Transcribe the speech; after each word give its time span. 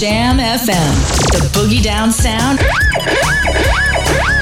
Jam 0.00 0.38
FM, 0.38 0.94
the 1.30 1.46
boogie 1.52 1.82
down 1.82 2.10
sound. 2.10 2.58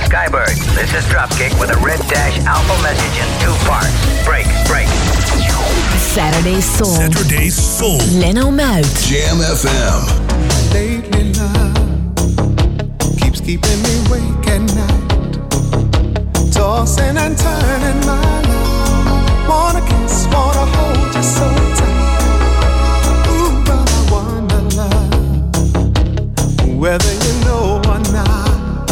Skybird, 0.07 0.55
this 0.77 0.95
is 0.95 1.05
Dropkick 1.11 1.59
with 1.59 1.75
a 1.75 1.79
red 1.85 1.99
dash 2.07 2.39
alpha 2.47 2.81
message 2.81 3.19
in 3.19 3.27
two 3.43 3.53
parts. 3.67 3.91
Break, 4.25 4.47
break. 4.69 4.87
Saturday 5.99 6.61
Soul. 6.61 6.87
Saturday 6.87 7.51
Soul. 7.51 7.99
Leno 8.21 8.53
Mout. 8.53 8.85
Jam 9.03 9.39
FM. 9.39 10.07
Lately 10.73 11.33
love 11.33 11.75
keeps 13.19 13.41
keeping 13.41 13.83
me 13.83 13.99
awake 14.07 14.47
at 14.47 14.63
night. 14.79 15.35
Tossing 16.53 17.17
and 17.17 17.37
turning 17.37 18.07
my 18.07 18.43
life. 18.47 19.49
Wanna 19.49 19.81
kiss, 19.89 20.29
wanna 20.31 20.67
hold 20.67 21.15
you 21.17 21.23
so. 21.25 21.68
whether 26.79 27.13
you 27.13 27.45
know 27.45 27.83
or 27.87 27.99
not. 28.13 28.91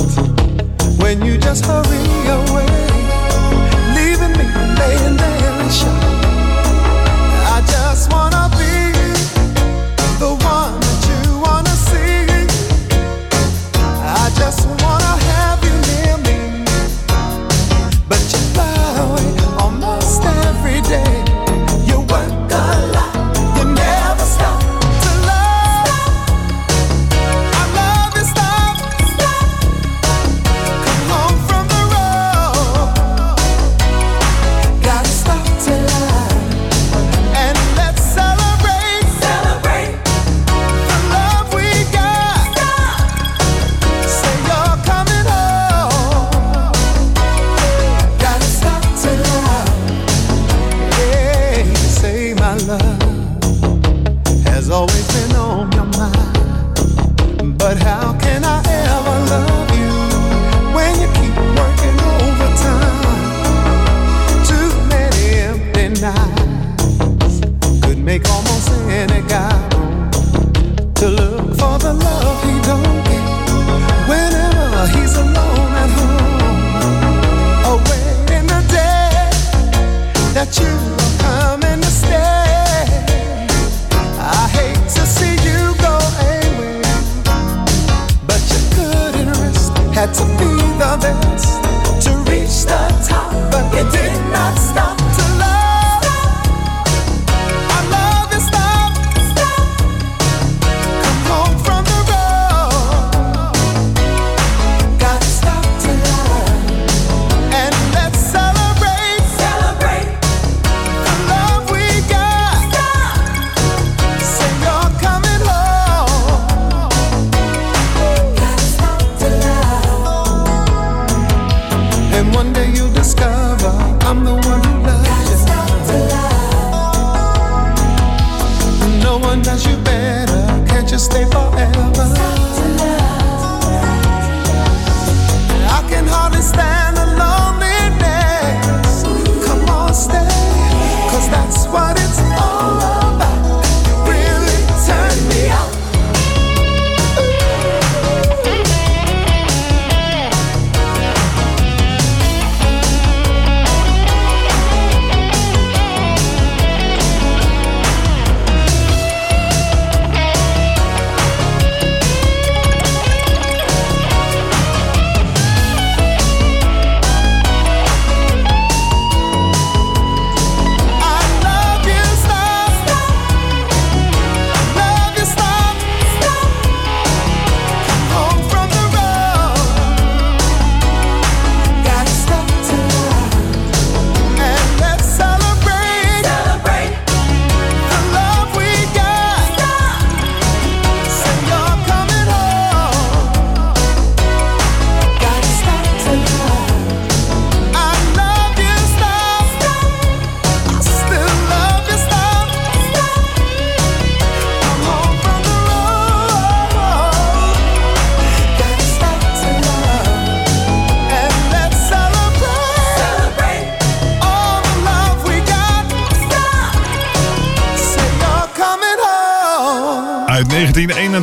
When 0.99 1.25
you 1.25 1.39
just 1.39 1.65
hurry 1.65 2.27
away. 2.29 2.66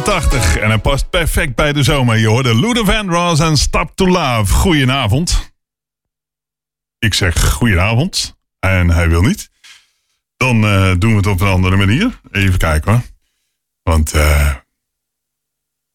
en 0.07 0.67
hij 0.67 0.77
past 0.77 1.09
perfect 1.09 1.55
bij 1.55 1.73
de 1.73 1.83
zomer. 1.83 2.17
Je 2.17 2.27
hoorde 2.27 2.55
Ludo 2.55 2.83
van 2.83 3.09
Ross 3.09 3.41
en 3.41 3.57
Stop 3.57 3.91
to 3.95 4.07
Love. 4.07 4.53
Goedenavond. 4.53 5.53
Ik 6.99 7.13
zeg 7.13 7.51
goedenavond 7.51 8.37
en 8.59 8.89
hij 8.89 9.09
wil 9.09 9.21
niet. 9.21 9.49
Dan 10.37 10.63
eh, 10.63 10.91
doen 10.97 11.11
we 11.11 11.17
het 11.17 11.27
op 11.27 11.41
een 11.41 11.47
andere 11.47 11.75
manier. 11.75 12.19
Even 12.31 12.57
kijken 12.57 12.91
hoor. 12.91 13.01
Want 13.83 14.13
eh, 14.13 14.47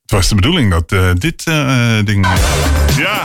het 0.03 0.11
was 0.11 0.29
de 0.29 0.35
bedoeling 0.35 0.71
dat 0.71 0.93
eh, 0.93 1.11
dit 1.15 1.45
ding... 2.05 2.27
Ja! 2.97 3.25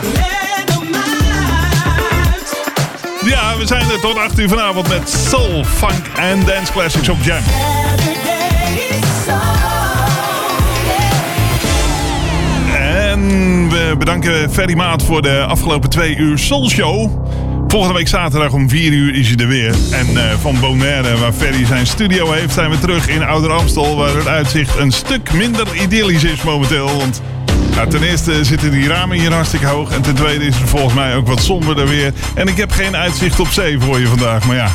Ja, 3.25 3.57
we 3.57 3.65
zijn 3.65 3.89
er 3.89 3.99
tot 3.99 4.17
8 4.17 4.39
uur 4.39 4.49
vanavond 4.49 4.87
met 4.87 5.09
Soul, 5.09 5.63
Funk 5.65 6.07
en 6.15 6.45
Dance 6.45 6.71
Classics 6.71 7.09
op 7.09 7.21
Jam. 7.21 7.43
We 13.69 13.95
bedanken 13.97 14.51
Ferry 14.51 14.75
Maat 14.75 15.03
voor 15.03 15.21
de 15.21 15.43
afgelopen 15.43 15.89
twee 15.89 16.15
uur 16.15 16.37
Soul 16.37 16.69
Show. 16.69 17.25
Volgende 17.67 17.97
week 17.97 18.07
zaterdag 18.07 18.53
om 18.53 18.69
4 18.69 18.91
uur 18.91 19.15
is 19.15 19.27
hij 19.27 19.37
er 19.37 19.47
weer. 19.47 19.75
En 19.91 20.17
eh, 20.17 20.33
van 20.41 20.59
Bonaire, 20.59 21.17
waar 21.17 21.33
Ferry 21.33 21.65
zijn 21.65 21.87
studio 21.87 22.31
heeft, 22.31 22.53
zijn 22.53 22.69
we 22.69 22.79
terug 22.79 23.07
in 23.07 23.23
Ouder 23.23 23.51
Amstel. 23.51 23.95
Waar 23.95 24.15
het 24.15 24.27
uitzicht 24.27 24.77
een 24.77 24.91
stuk 24.91 25.33
minder 25.33 25.67
idyllisch 25.81 26.23
is 26.23 26.43
momenteel. 26.43 26.97
Want 26.97 27.21
nou, 27.75 27.89
ten 27.89 28.03
eerste 28.03 28.43
zitten 28.43 28.71
die 28.71 28.87
ramen 28.87 29.17
hier 29.17 29.33
hartstikke 29.33 29.65
hoog. 29.65 29.91
En 29.91 30.01
ten 30.01 30.15
tweede 30.15 30.45
is 30.45 30.57
het 30.57 30.69
volgens 30.69 30.93
mij 30.93 31.15
ook 31.15 31.27
wat 31.27 31.41
somberder 31.41 31.87
weer. 31.87 32.13
En 32.35 32.47
ik 32.47 32.57
heb 32.57 32.71
geen 32.71 32.95
uitzicht 32.95 33.39
op 33.39 33.47
zee 33.47 33.79
voor 33.79 33.99
je 33.99 34.07
vandaag. 34.07 34.45
Maar 34.45 34.55
ja 34.55 34.69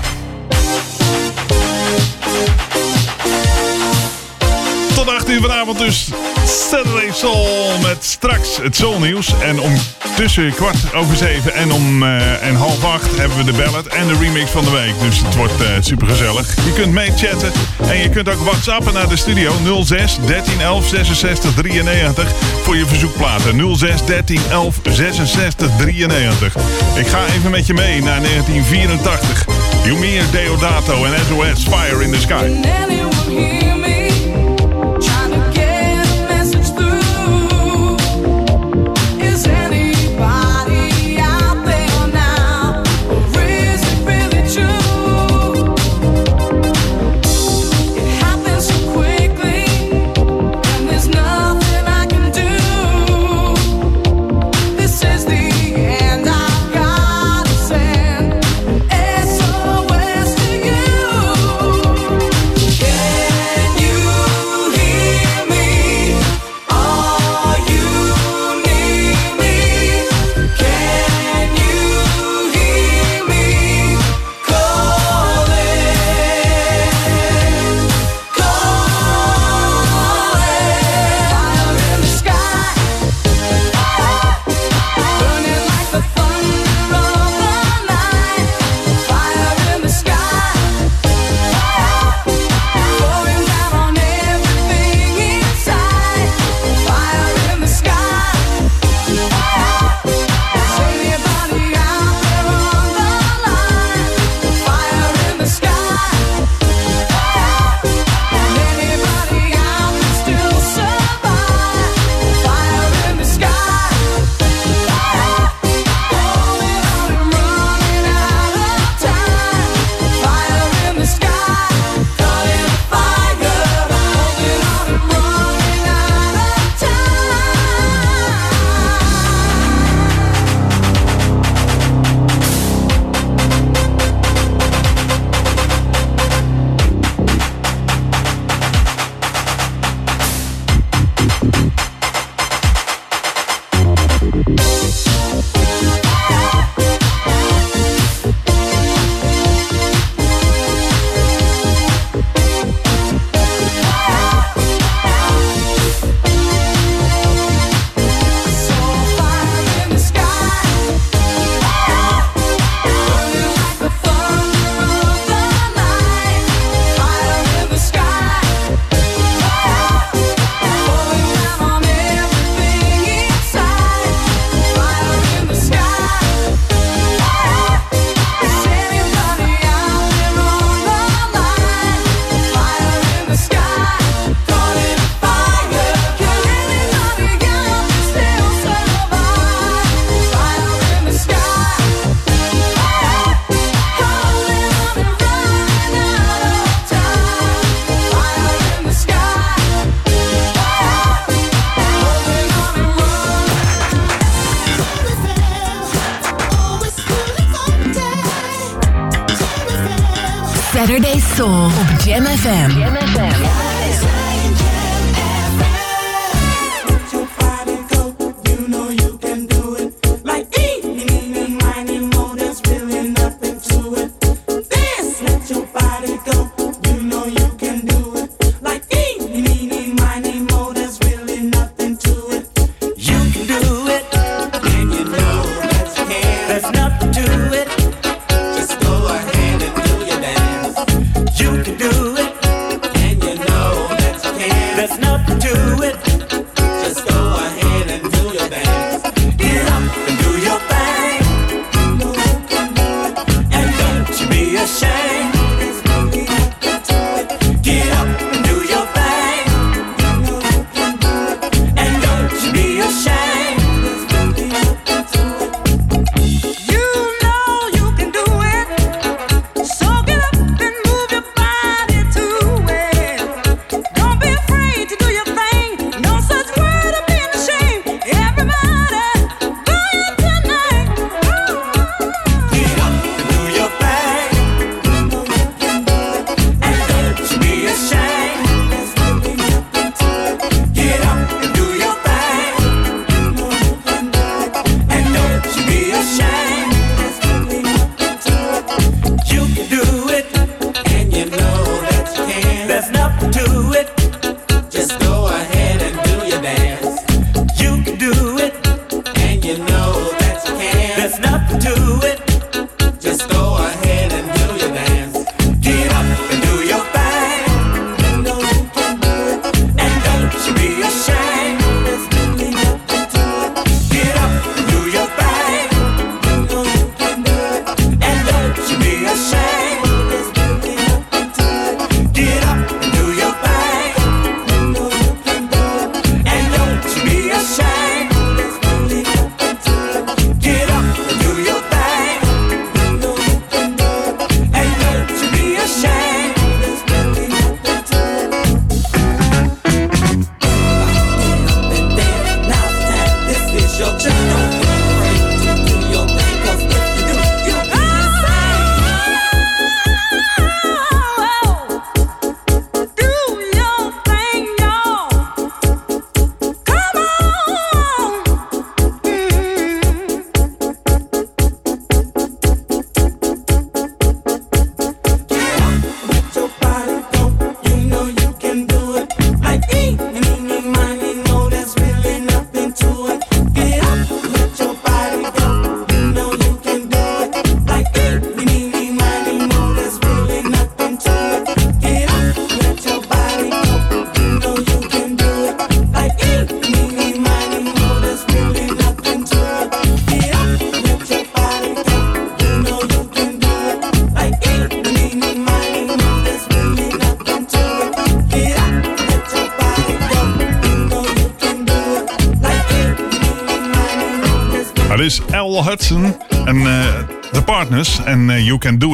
tot 5.04 5.08
8 5.08 5.28
uur 5.28 5.40
vanavond 5.40 5.78
dus 5.78 6.08
Saturday 6.46 7.10
Soul 7.12 7.78
met 7.82 8.04
straks 8.04 8.56
het 8.56 8.76
Soul 8.76 8.98
nieuws. 8.98 9.32
En 9.40 9.60
om 9.60 9.72
tussen 10.16 10.54
kwart 10.54 10.94
over 10.94 11.16
zeven 11.16 11.54
en 11.54 11.72
om 11.72 12.02
eh, 12.02 12.46
en 12.48 12.54
half 12.54 12.84
acht 12.84 13.16
hebben 13.16 13.36
we 13.36 13.44
de 13.44 13.52
ballad 13.52 13.86
en 13.86 14.06
de 14.06 14.16
remix 14.18 14.50
van 14.50 14.64
de 14.64 14.70
week. 14.70 15.00
Dus 15.00 15.18
het 15.24 15.34
wordt 15.34 15.60
eh, 15.60 15.68
super 15.80 16.06
gezellig. 16.06 16.54
Je 16.64 16.72
kunt 16.72 16.92
meechatten 16.92 17.52
en 17.88 17.98
je 17.98 18.08
kunt 18.08 18.28
ook 18.28 18.40
whatsappen 18.40 18.92
naar 18.92 19.08
de 19.08 19.16
studio 19.16 19.52
06 19.84 20.18
13 20.26 20.60
11 20.60 20.88
66 20.88 21.54
93 21.54 22.32
voor 22.62 22.76
je 22.76 22.86
verzoekplaten. 22.86 23.76
06 23.76 24.04
13 24.04 24.40
11 24.50 24.80
66 24.82 25.70
93. 25.78 26.56
Ik 26.94 27.06
ga 27.06 27.26
even 27.26 27.50
met 27.50 27.66
je 27.66 27.74
mee 27.74 28.02
naar 28.02 28.20
1984. 28.20 29.46
Jumir 29.84 30.22
Deodato 30.30 31.04
en 31.04 31.12
SOS 31.28 31.64
Fire 31.64 32.04
in 32.04 32.12
the 32.12 32.20
Sky. 32.20 33.07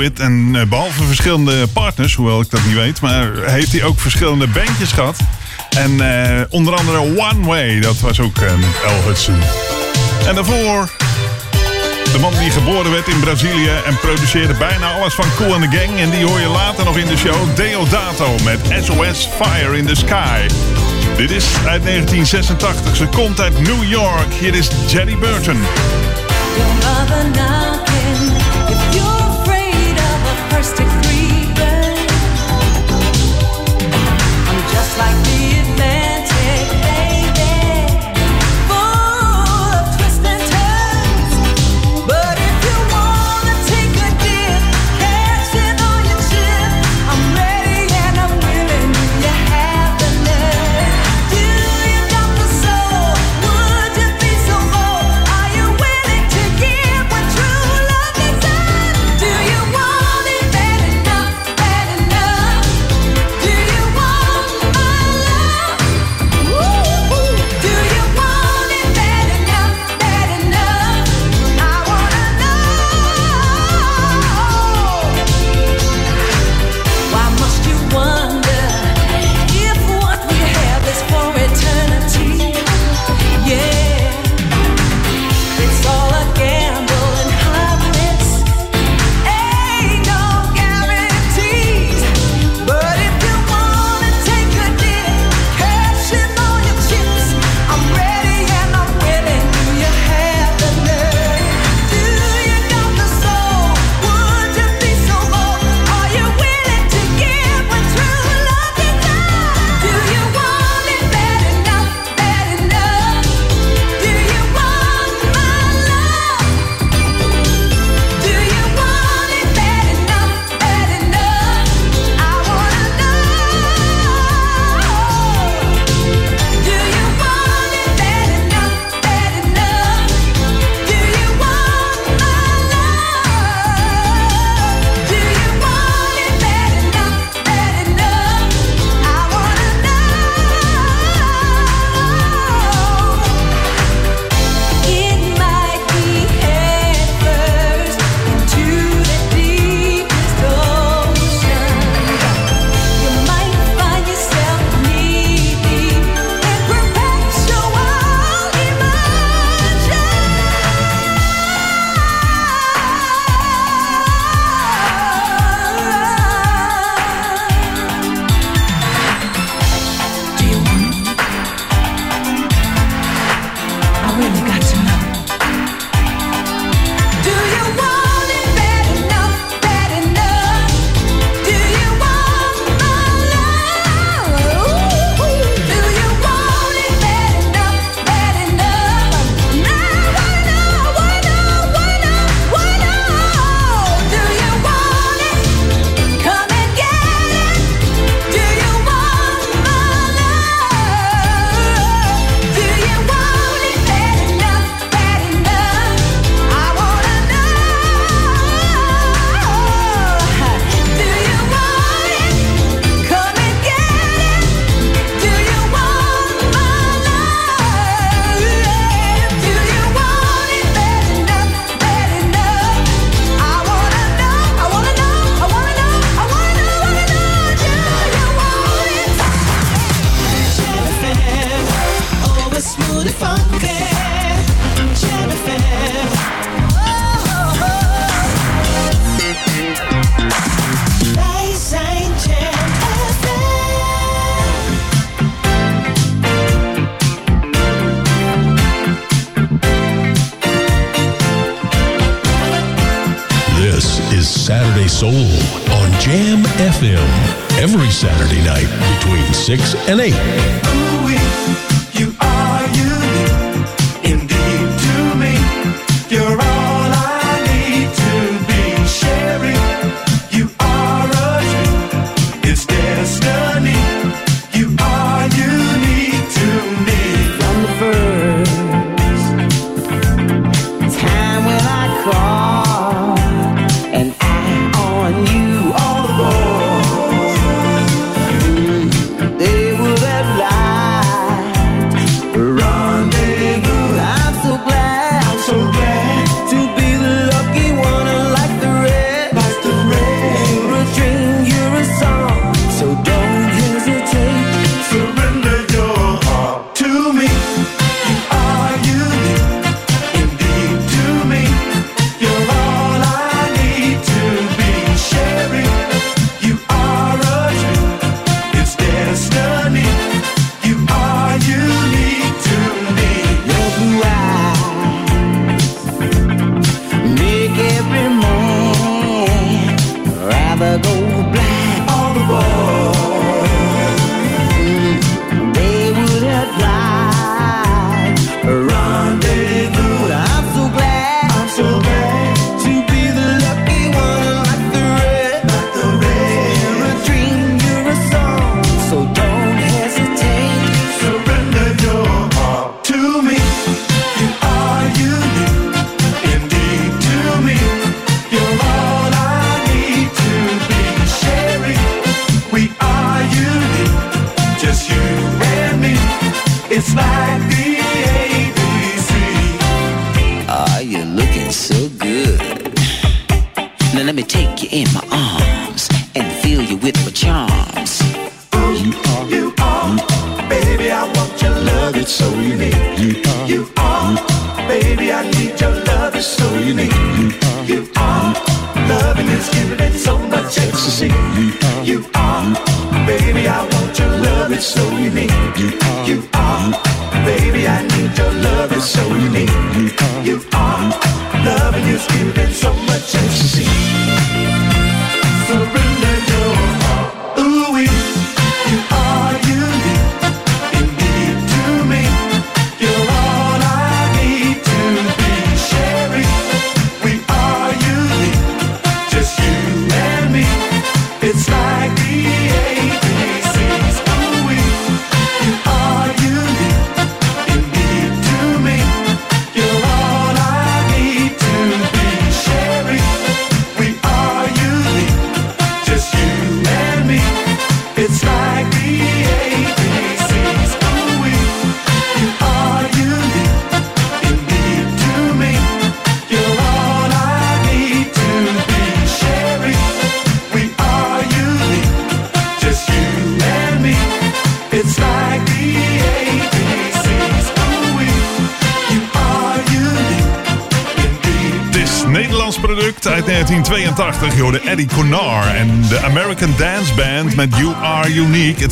En 0.04 0.50
eh, 0.54 0.62
behalve 0.66 1.02
verschillende 1.02 1.66
partners, 1.66 2.14
hoewel 2.14 2.40
ik 2.40 2.50
dat 2.50 2.60
niet 2.66 2.74
weet, 2.74 3.00
maar 3.00 3.30
heeft 3.44 3.72
hij 3.72 3.84
ook 3.84 4.00
verschillende 4.00 4.46
bandjes 4.46 4.92
gehad. 4.92 5.16
En 5.70 6.00
eh, 6.00 6.40
onder 6.48 6.74
andere 6.74 6.98
One 6.98 7.46
Way, 7.46 7.80
dat 7.80 8.00
was 8.00 8.20
ook 8.20 8.38
eh, 8.38 8.52
een 8.52 8.64
El 8.84 9.02
Hudson. 9.06 9.38
En 10.26 10.34
daarvoor 10.34 10.90
de 12.12 12.18
man 12.18 12.32
die 12.38 12.50
geboren 12.50 12.90
werd 12.90 13.08
in 13.08 13.20
Brazilië 13.20 13.70
en 13.86 13.96
produceerde 13.96 14.54
bijna 14.54 14.92
alles 14.92 15.14
van 15.14 15.24
Cool 15.36 15.54
and 15.54 15.70
the 15.70 15.76
Gang. 15.78 15.98
En 16.00 16.10
die 16.10 16.24
hoor 16.24 16.40
je 16.40 16.48
later 16.48 16.84
nog 16.84 16.96
in 16.96 17.06
de 17.06 17.16
show 17.16 17.56
Deodato 17.56 18.36
met 18.44 18.60
SOS 18.84 19.28
Fire 19.42 19.76
in 19.76 19.86
the 19.86 19.94
Sky. 19.94 20.46
Dit 21.16 21.30
is 21.30 21.44
uit 21.66 21.82
1986. 21.84 22.96
Ze 22.96 23.06
komt 23.06 23.40
uit 23.40 23.60
New 23.60 23.84
York. 23.90 24.34
Hier 24.40 24.54
is 24.54 24.68
Jerry 24.86 25.16
Burton. 25.18 25.62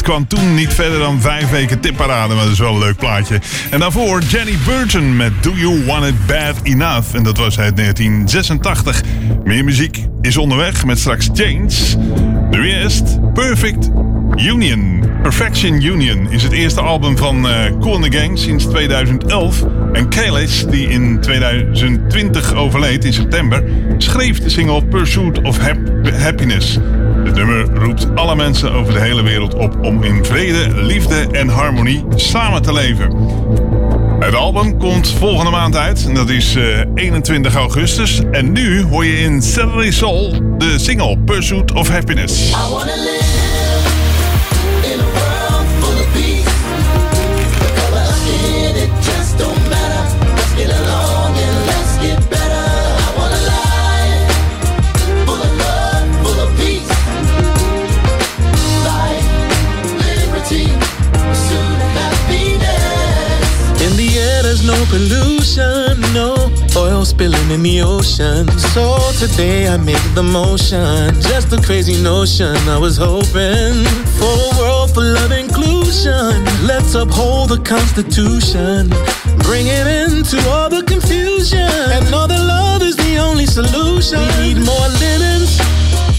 Het 0.02 0.10
kwam 0.10 0.26
toen 0.26 0.54
niet 0.54 0.72
verder 0.72 0.98
dan 0.98 1.20
vijf 1.20 1.50
weken 1.50 1.80
tipparade, 1.80 2.34
maar 2.34 2.42
dat 2.44 2.52
is 2.52 2.58
wel 2.58 2.72
een 2.72 2.78
leuk 2.78 2.96
plaatje. 2.96 3.40
En 3.70 3.78
daarvoor 3.80 4.20
Jenny 4.22 4.54
Burton 4.66 5.16
met 5.16 5.32
Do 5.40 5.52
You 5.54 5.84
Want 5.86 6.04
It 6.04 6.26
Bad 6.26 6.54
Enough. 6.62 7.14
En 7.14 7.22
dat 7.22 7.36
was 7.38 7.58
uit 7.58 7.76
1986. 7.76 9.02
Meer 9.44 9.64
muziek 9.64 9.98
is 10.20 10.36
onderweg 10.36 10.84
met 10.84 10.98
straks 10.98 11.28
Change. 11.32 11.68
Nu 12.50 12.72
eerst 12.72 13.32
Perfect 13.32 13.90
Union. 14.36 15.04
Perfection 15.22 15.82
Union 15.82 16.30
is 16.30 16.42
het 16.42 16.52
eerste 16.52 16.80
album 16.80 17.16
van 17.18 17.48
eh 17.48 17.54
Cool 17.80 17.98
the 18.00 18.18
Gang 18.18 18.38
sinds 18.38 18.64
2011. 18.64 19.64
En 19.92 20.08
Kalish, 20.08 20.62
die 20.64 20.88
in 20.88 21.20
2020 21.20 22.54
overleed 22.54 23.04
in 23.04 23.12
september, 23.12 23.64
schreef 23.98 24.40
de 24.40 24.48
single 24.50 24.84
Pursuit 24.84 25.42
of 25.42 25.58
Hap- 25.58 26.12
Happiness. 26.18 26.78
Het 27.32 27.46
nummer 27.46 27.74
roept 27.74 28.06
alle 28.14 28.36
mensen 28.36 28.72
over 28.72 28.92
de 28.92 29.00
hele 29.00 29.22
wereld 29.22 29.54
op 29.54 29.82
om 29.82 30.02
in 30.02 30.24
vrede, 30.24 30.82
liefde 30.82 31.26
en 31.30 31.48
harmonie 31.48 32.04
samen 32.14 32.62
te 32.62 32.72
leven. 32.72 33.16
Het 34.20 34.34
album 34.34 34.78
komt 34.78 35.08
volgende 35.08 35.50
maand 35.50 35.76
uit 35.76 36.06
en 36.06 36.14
dat 36.14 36.28
is 36.28 36.54
eh, 36.54 36.80
21 36.94 37.54
augustus. 37.54 38.20
En 38.30 38.52
nu 38.52 38.82
hoor 38.82 39.04
je 39.04 39.18
in 39.18 39.42
Saturday 39.42 39.90
Soul 39.90 40.30
de 40.58 40.78
single 40.78 41.18
Pursuit 41.18 41.72
of 41.72 41.88
Happiness. 41.88 42.52
Spilling 67.22 67.50
in 67.52 67.62
the 67.62 67.80
ocean. 67.82 68.48
So 68.74 68.98
today 69.16 69.68
I 69.68 69.76
make 69.76 70.02
the 70.14 70.24
motion. 70.24 71.14
Just 71.20 71.52
a 71.52 71.60
crazy 71.62 72.02
notion. 72.02 72.56
I 72.66 72.78
was 72.78 72.96
hoping 72.96 73.86
for 74.18 74.34
a 74.46 74.50
world 74.58 74.90
full 74.92 75.16
of 75.24 75.30
inclusion. 75.30 76.42
Let's 76.66 76.94
uphold 76.94 77.50
the 77.50 77.60
Constitution. 77.62 78.90
Bring 79.46 79.66
it 79.68 79.86
into 79.86 80.36
all 80.50 80.68
the 80.68 80.82
confusion. 80.82 81.70
And 81.94 82.10
know 82.10 82.26
that 82.26 82.42
love 82.42 82.82
is 82.82 82.96
the 82.96 83.18
only 83.18 83.46
solution. 83.46 84.18
We 84.18 84.54
need 84.54 84.58
more 84.66 84.88
Lennons, 84.98 85.62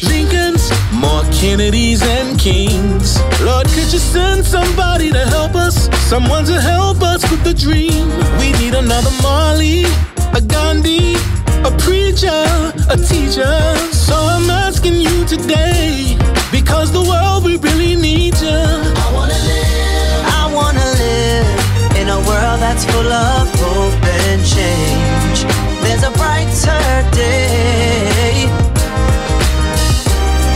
Lincolns, 0.07 0.71
more 0.93 1.23
Kennedys 1.35 2.01
and 2.01 2.39
Kings. 2.39 3.19
Lord, 3.41 3.67
could 3.75 3.91
you 3.91 3.99
send 3.99 4.45
somebody 4.45 5.11
to 5.11 5.25
help 5.35 5.53
us? 5.55 5.89
Someone 6.07 6.45
to 6.45 6.61
help 6.61 7.01
us 7.01 7.29
with 7.29 7.43
the 7.43 7.53
dream. 7.53 8.07
We 8.39 8.53
need 8.61 8.73
another 8.73 9.11
Marley, 9.21 9.83
a 10.35 10.41
Gandhi, 10.41 11.13
a 11.63 11.71
preacher, 11.85 12.45
a 12.89 12.97
teacher. 12.97 13.53
So 13.93 14.15
I'm 14.15 14.49
asking 14.49 14.95
you 14.95 15.25
today, 15.25 16.17
because 16.51 16.91
the 16.91 17.01
world 17.01 17.45
we 17.45 17.57
really 17.57 17.95
need 17.95 18.33
you. 18.41 18.49
I 18.49 19.09
wanna 19.13 19.39
live. 19.51 20.23
I 20.41 20.43
wanna 20.57 20.87
live 21.05 21.97
in 21.99 22.09
a 22.09 22.19
world 22.29 22.59
that's 22.65 22.83
full 22.85 23.11
of 23.11 23.47
hope 23.61 24.05
and 24.25 24.41
change. 24.55 25.39
There's 25.83 26.03
a 26.03 26.11
brighter 26.17 26.83
day. 27.11 28.49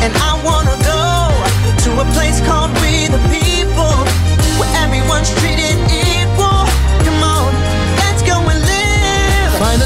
And 0.03 0.13
I 0.29 0.31
wanna 0.47 0.77
go 0.93 1.05
to 1.83 1.89
a 2.01 2.05
place 2.15 2.39
called 2.47 2.71
We 2.81 3.07
the 3.07 3.21
People, 3.29 3.95
where 4.57 4.71
everyone's 4.83 5.29
treated 5.39 5.66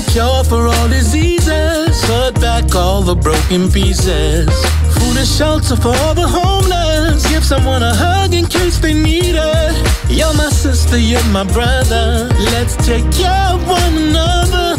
Cure 0.08 0.44
for 0.44 0.68
all 0.68 0.88
diseases. 0.90 2.02
Put 2.06 2.40
back 2.42 2.76
all 2.76 3.02
the 3.02 3.16
broken 3.16 3.72
pieces. 3.72 4.50
Food 4.96 5.18
and 5.18 5.28
shelter 5.28 5.76
for 5.76 5.96
all 6.04 6.14
the 6.14 6.28
homeless. 6.28 7.28
Give 7.30 7.44
someone 7.44 7.84
a 7.84 7.94
hug 7.94 8.34
in 8.34 8.46
case 8.46 8.80
they 8.80 8.94
need 8.94 9.36
it. 9.36 9.74
You're 10.10 10.34
my 10.34 10.50
sister, 10.50 10.98
you're 10.98 11.24
my 11.32 11.44
brother. 11.44 12.30
Let's 12.54 12.76
take 12.76 13.10
care 13.12 13.48
of 13.54 13.68
one 13.68 13.94
another. 14.10 14.76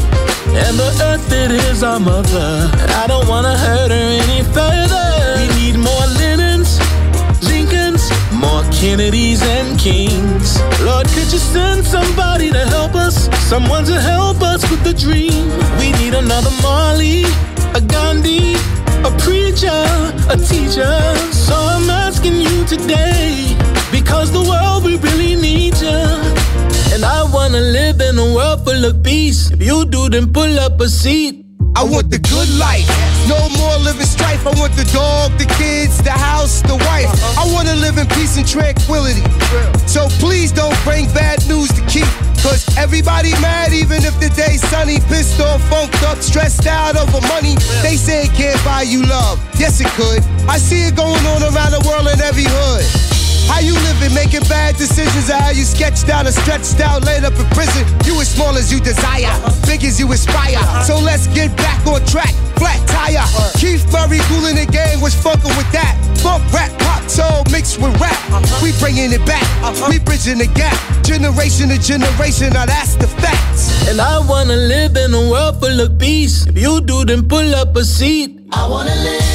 And 0.65 0.77
the 0.79 0.91
earth, 1.09 1.33
it 1.33 1.51
is 1.51 1.83
our 1.83 2.01
mother. 2.01 2.71
I 3.03 3.07
don't 3.07 3.27
wanna 3.27 3.57
hurt 3.57 3.91
her 3.91 4.09
any 4.23 4.43
further. 4.53 5.07
We 5.39 5.47
need 5.61 5.79
more 5.79 5.93
more 6.03 6.42
Kennedys 8.83 9.41
and 9.43 9.79
Kings. 9.79 10.61
Lord, 10.81 11.07
could 11.15 11.31
you 11.33 11.39
send 11.39 11.87
somebody 11.87 12.51
to 12.51 12.67
help 12.67 12.97
us? 12.97 13.29
Someone 13.49 13.85
to 13.85 14.01
help 14.01 14.43
us 14.43 14.69
with 14.73 14.83
the 14.83 14.93
dream. 14.93 15.47
We 15.79 15.93
need 16.03 16.15
another 16.15 16.51
Marley, 16.61 17.23
a 17.75 17.81
Gandhi, 17.81 18.55
a 19.07 19.11
preacher, 19.23 19.87
a 20.29 20.37
teacher. 20.37 20.99
So 21.31 21.55
I'm 21.55 21.89
asking 21.91 22.41
you 22.41 22.65
today, 22.65 23.57
because 23.93 24.33
the 24.33 24.43
world 24.43 24.83
we 24.83 24.97
really 24.97 25.37
need 25.37 25.77
you. 25.77 26.03
And 26.93 27.05
I 27.05 27.23
wanna 27.33 27.61
live 27.61 28.01
in 28.01 28.19
a 28.19 28.35
world 28.35 28.65
full 28.65 28.85
of 28.85 29.01
peace. 29.05 29.53
If 29.53 29.63
you 29.63 29.85
do, 29.85 30.09
then 30.09 30.33
pull 30.33 30.59
up 30.59 30.81
a 30.81 30.89
seat. 30.89 31.47
I 31.77 31.85
want 31.85 32.11
the 32.11 32.19
good 32.19 32.51
life. 32.59 33.12
No 33.33 33.49
more 33.57 33.77
living 33.81 34.05
strife. 34.05 34.45
I 34.45 34.53
want 34.61 34.77
the 34.77 34.85
dog, 34.93 35.33
the 35.41 35.49
kids, 35.57 35.97
the 36.05 36.13
house, 36.13 36.61
the 36.61 36.77
wife. 36.77 37.09
Uh-huh. 37.09 37.43
I 37.43 37.45
want 37.49 37.67
to 37.73 37.77
live 37.81 37.97
in 37.97 38.05
peace 38.13 38.37
and 38.37 38.45
tranquility. 38.45 39.25
So 39.89 40.13
please 40.21 40.53
don't 40.53 40.77
bring 40.85 41.09
bad 41.17 41.41
news 41.49 41.73
to 41.73 41.83
keep. 41.89 42.05
Cause 42.45 42.67
everybody 42.77 43.31
mad 43.41 43.73
even 43.73 44.05
if 44.05 44.19
the 44.21 44.29
day's 44.37 44.61
sunny. 44.69 45.01
Pissed 45.09 45.41
off, 45.41 45.65
funked 45.73 46.03
up, 46.05 46.21
stressed 46.21 46.67
out 46.67 46.93
over 47.01 47.25
money. 47.33 47.57
They 47.81 47.97
say 47.97 48.29
it 48.29 48.35
can't 48.37 48.61
buy 48.69 48.83
you 48.83 49.01
love. 49.09 49.41
Yes, 49.57 49.81
it 49.81 49.89
could. 49.97 50.21
I 50.45 50.59
see 50.59 50.85
it 50.85 50.95
going 50.95 51.25
on 51.33 51.41
around 51.41 51.73
the 51.73 51.81
world 51.89 52.13
in 52.13 52.21
every 52.21 52.45
hood. 52.45 52.85
How 53.49 53.61
you 53.65 53.73
living, 53.89 54.13
making 54.13 54.45
bad 54.53 54.77
decisions, 54.77 55.31
or 55.31 55.41
how 55.41 55.51
you 55.57 55.65
sketched 55.65 56.09
out 56.11 56.27
and 56.27 56.35
stretched 56.35 56.81
out, 56.81 57.05
laid 57.05 57.25
up 57.25 57.39
in 57.41 57.49
prison. 57.57 57.87
You 58.05 58.21
as 58.21 58.29
small 58.29 58.57
as 58.61 58.73
you 58.73 58.81
desire, 58.81 59.33
uh-huh. 59.33 59.67
big 59.67 59.85
as 59.85 59.99
you 59.99 60.11
aspire. 60.13 60.61
Uh-huh. 60.61 60.85
So 60.85 60.99
let's 61.01 61.29
get 61.29 61.57
back 61.57 61.81
on 61.87 62.05
track. 62.05 62.35
Flat 62.63 62.79
tire. 62.87 63.27
Keith 63.59 63.83
Murray 63.91 64.23
cooling 64.31 64.55
the 64.55 64.67
game 64.71 65.01
was 65.01 65.15
fucking 65.19 65.51
with 65.59 65.71
that. 65.75 65.99
Funk 66.23 66.47
rap, 66.55 66.71
pop 66.79 67.03
soul 67.11 67.43
mixed 67.51 67.83
with 67.83 67.91
rap. 68.01 68.15
We 68.63 68.71
bringing 68.79 69.11
it 69.11 69.27
back. 69.27 69.43
We 69.91 69.99
bridging 69.99 70.39
the 70.39 70.47
gap. 70.47 70.79
Generation 71.03 71.71
to 71.71 71.79
generation. 71.83 72.53
Now 72.55 72.67
that's 72.67 72.95
the 72.95 73.09
facts. 73.09 73.89
And 73.89 74.01
I 74.01 74.25
wanna 74.31 74.55
live 74.55 74.97
in 74.97 75.13
a 75.13 75.29
world 75.29 75.59
full 75.59 75.81
of 75.81 75.99
peace. 75.99 76.47
If 76.47 76.57
you 76.57 76.81
do, 76.81 77.05
then 77.05 77.27
pull 77.27 77.53
up 77.57 77.75
a 77.75 77.85
seat. 77.85 78.39
I 78.53 78.69
wanna 78.69 78.95
live 78.95 79.32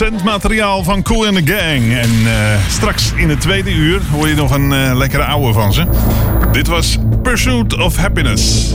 Recent 0.00 0.24
materiaal 0.24 0.82
van 0.82 1.02
Cool 1.02 1.26
and 1.26 1.36
the 1.36 1.52
Gang. 1.52 1.92
En 1.92 2.10
eh, 2.26 2.58
straks 2.68 3.12
in 3.16 3.28
het 3.28 3.40
tweede 3.40 3.72
uur 3.72 4.00
hoor 4.10 4.28
je 4.28 4.34
nog 4.34 4.50
een 4.50 4.72
eh, 4.72 4.94
lekkere 4.94 5.24
ouwe 5.24 5.52
van 5.52 5.72
ze. 5.72 5.84
Dit 6.52 6.66
was 6.66 6.98
Pursuit 7.22 7.78
of 7.78 7.96
Happiness. 7.96 8.74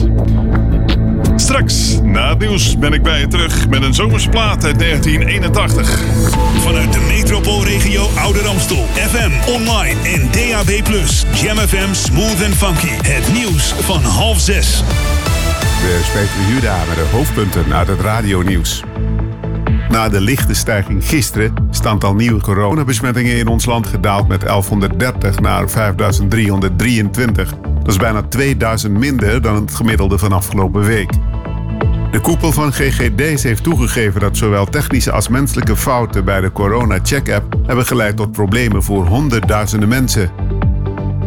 Straks, 1.36 2.00
na 2.02 2.28
het 2.28 2.38
nieuws, 2.38 2.78
ben 2.78 2.92
ik 2.92 3.02
bij 3.02 3.20
je 3.20 3.28
terug 3.28 3.68
met 3.68 3.82
een 3.82 3.94
zomersplaat 3.94 4.64
uit 4.64 4.78
1981. 4.78 6.02
Vanuit 6.58 6.92
de 6.92 7.00
metropoolregio 7.00 8.08
Ouder 8.18 8.46
Amstel. 8.46 8.86
FM, 8.94 9.50
online 9.50 10.00
en 10.02 10.28
DAB+. 10.30 10.86
Jam 11.34 11.56
FM 11.56 11.92
Smooth 11.92 12.44
and 12.44 12.54
Funky. 12.54 13.08
Het 13.08 13.32
nieuws 13.32 13.74
van 13.80 14.02
half 14.02 14.40
zes. 14.40 14.82
We 15.82 16.00
spreken 16.04 16.54
Juda 16.54 16.76
met 16.88 16.96
de 16.96 17.06
hoofdpunten 17.12 17.74
uit 17.74 17.88
het 17.88 18.00
radionieuws. 18.00 18.82
Na 19.96 20.08
de 20.08 20.20
lichte 20.20 20.54
stijging 20.54 21.04
gisteren 21.04 21.54
is 21.70 21.76
het 21.76 21.86
aantal 21.86 22.14
nieuwe 22.14 22.40
coronabesmettingen 22.40 23.36
in 23.36 23.46
ons 23.46 23.64
land 23.64 23.86
gedaald 23.86 24.28
met 24.28 24.40
1130 24.40 25.40
naar 25.40 25.70
5323. 25.70 27.54
Dat 27.78 27.88
is 27.88 27.96
bijna 27.96 28.22
2000 28.22 28.98
minder 28.98 29.42
dan 29.42 29.54
het 29.54 29.74
gemiddelde 29.74 30.18
van 30.18 30.32
afgelopen 30.32 30.82
week. 30.82 31.10
De 32.10 32.20
koepel 32.20 32.52
van 32.52 32.72
GGD's 32.72 33.42
heeft 33.42 33.62
toegegeven 33.62 34.20
dat 34.20 34.36
zowel 34.36 34.66
technische 34.66 35.12
als 35.12 35.28
menselijke 35.28 35.76
fouten 35.76 36.24
bij 36.24 36.40
de 36.40 36.52
corona-check-app 36.52 37.54
hebben 37.66 37.86
geleid 37.86 38.16
tot 38.16 38.32
problemen 38.32 38.82
voor 38.82 39.06
honderdduizenden 39.06 39.88
mensen. 39.88 40.30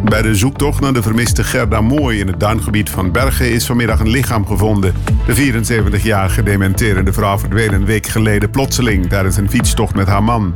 Bij 0.04 0.22
de 0.22 0.34
zoektocht 0.34 0.80
naar 0.80 0.92
de 0.92 1.02
vermiste 1.02 1.44
Gerda 1.44 1.80
Mooi 1.80 2.18
in 2.18 2.26
het 2.26 2.40
duingebied 2.40 2.90
van 2.90 3.12
Bergen 3.12 3.52
is 3.52 3.66
vanmiddag 3.66 4.00
een 4.00 4.08
lichaam 4.08 4.46
gevonden. 4.46 4.94
De 5.26 5.52
74-jarige 5.52 6.42
dementerende 6.42 7.12
vrouw 7.12 7.38
verdween 7.38 7.72
een 7.72 7.84
week 7.84 8.06
geleden 8.06 8.50
plotseling 8.50 9.08
tijdens 9.08 9.36
een 9.36 9.50
fietstocht 9.50 9.94
met 9.94 10.06
haar 10.06 10.22
man. 10.22 10.54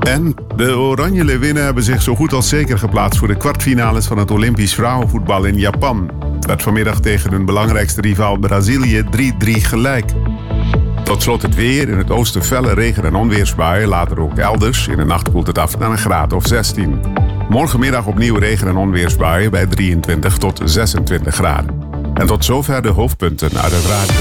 En 0.00 0.34
de 0.56 0.76
Oranje 0.76 1.24
Leeuwinnen 1.24 1.64
hebben 1.64 1.82
zich 1.82 2.02
zo 2.02 2.14
goed 2.14 2.32
als 2.32 2.48
zeker 2.48 2.78
geplaatst 2.78 3.18
voor 3.18 3.28
de 3.28 3.36
kwartfinales 3.36 4.06
van 4.06 4.18
het 4.18 4.30
Olympisch 4.30 4.74
vrouwenvoetbal 4.74 5.44
in 5.44 5.58
Japan. 5.58 6.10
Het 6.34 6.46
werd 6.46 6.62
vanmiddag 6.62 7.00
tegen 7.00 7.30
hun 7.30 7.44
belangrijkste 7.44 8.00
rivaal 8.00 8.38
Brazilië 8.38 9.02
3-3 9.02 9.06
gelijk. 9.44 10.10
Tot 11.04 11.22
slot 11.22 11.42
het 11.42 11.54
weer. 11.54 11.88
In 11.88 11.98
het 11.98 12.10
oosten 12.10 12.42
felle 12.42 12.74
regen- 12.74 13.04
en 13.04 13.14
onweersbuien. 13.14 13.88
Later 13.88 14.20
ook 14.20 14.38
elders. 14.38 14.88
In 14.88 14.96
de 14.96 15.04
nacht 15.04 15.30
koelt 15.30 15.46
het 15.46 15.58
af 15.58 15.78
naar 15.78 15.90
een 15.90 15.98
graad 15.98 16.32
of 16.32 16.46
16. 16.46 17.00
Morgenmiddag 17.48 18.06
opnieuw 18.06 18.36
regen- 18.36 18.68
en 18.68 18.76
onweersbuien 18.76 19.50
bij 19.50 19.66
23 19.66 20.38
tot 20.38 20.60
26 20.64 21.34
graden. 21.34 21.80
En 22.14 22.26
tot 22.26 22.44
zover 22.44 22.82
de 22.82 22.88
hoofdpunten 22.88 23.50
uit 23.60 23.72
het 23.72 23.84
radio. 23.84 24.20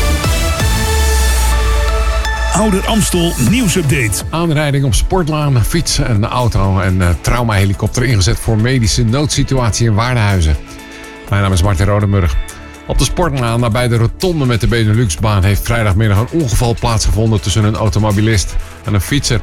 Ouder 2.53 2.85
Amstel 2.85 3.33
nieuwsupdate. 3.49 4.23
Aanrijding 4.29 4.85
op 4.85 4.93
sportlaan, 4.93 5.63
fietsen, 5.63 6.09
een 6.09 6.25
auto 6.25 6.79
en 6.79 6.99
een 6.99 7.21
traumahelikopter 7.21 8.03
ingezet 8.03 8.39
voor 8.39 8.57
medische 8.57 9.03
noodsituatie 9.03 9.87
in 9.87 9.93
Waardenhuizen. 9.93 10.55
Mijn 11.29 11.41
naam 11.41 11.53
is 11.53 11.63
Martin 11.63 11.85
Rodemurg. 11.85 12.35
Op 12.87 12.97
de 12.97 13.03
sportlaan 13.03 13.59
nabij 13.59 13.87
de 13.87 13.97
rotonde 13.97 14.45
met 14.45 14.61
de 14.61 14.67
Beneluxbaan 14.67 15.43
heeft 15.43 15.61
vrijdagmiddag 15.61 16.19
een 16.19 16.39
ongeval 16.41 16.75
plaatsgevonden 16.79 17.41
tussen 17.41 17.63
een 17.63 17.75
automobilist 17.75 18.55
en 18.83 18.93
een 18.93 19.01
fietser. 19.01 19.41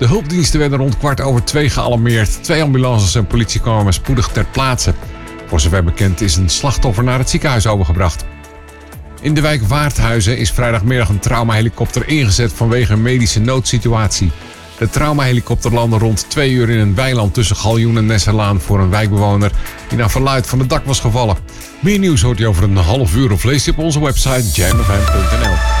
De 0.00 0.06
hulpdiensten 0.06 0.58
werden 0.58 0.78
rond 0.78 0.98
kwart 0.98 1.20
over 1.20 1.44
twee 1.44 1.70
gealarmeerd. 1.70 2.42
Twee 2.42 2.62
ambulances 2.62 3.14
en 3.14 3.26
politie 3.26 3.60
kwamen 3.60 3.92
spoedig 3.92 4.28
ter 4.28 4.44
plaatse. 4.44 4.94
Voor 5.46 5.60
zover 5.60 5.84
bekend 5.84 6.20
is 6.20 6.36
een 6.36 6.48
slachtoffer 6.48 7.04
naar 7.04 7.18
het 7.18 7.30
ziekenhuis 7.30 7.66
overgebracht. 7.66 8.24
In 9.20 9.34
de 9.34 9.40
wijk 9.40 9.62
Waardhuizen 9.62 10.38
is 10.38 10.50
vrijdagmiddag 10.50 11.08
een 11.08 11.18
traumahelikopter 11.18 12.08
ingezet 12.08 12.52
vanwege 12.52 12.92
een 12.92 13.02
medische 13.02 13.40
noodsituatie. 13.40 14.30
De 14.78 14.90
traumahelikopter 14.90 15.72
landde 15.72 15.98
rond 15.98 16.30
twee 16.30 16.50
uur 16.50 16.70
in 16.70 16.78
een 16.78 16.94
weiland 16.94 17.34
tussen 17.34 17.56
Galjoen 17.56 17.96
en 17.96 18.06
Nesserlaan 18.06 18.60
voor 18.60 18.80
een 18.80 18.90
wijkbewoner 18.90 19.52
die 19.88 19.98
naar 19.98 20.10
verluid 20.10 20.46
van 20.46 20.58
het 20.58 20.68
dak 20.68 20.84
was 20.84 21.00
gevallen. 21.00 21.36
Meer 21.80 21.98
nieuws 21.98 22.22
hoort 22.22 22.40
u 22.40 22.44
over 22.44 22.62
een 22.62 22.76
half 22.76 23.14
uur 23.14 23.32
of 23.32 23.44
leest 23.44 23.66
u 23.66 23.70
op 23.70 23.78
onze 23.78 24.00
website 24.00 24.50
jamfm.nl. 24.52 25.80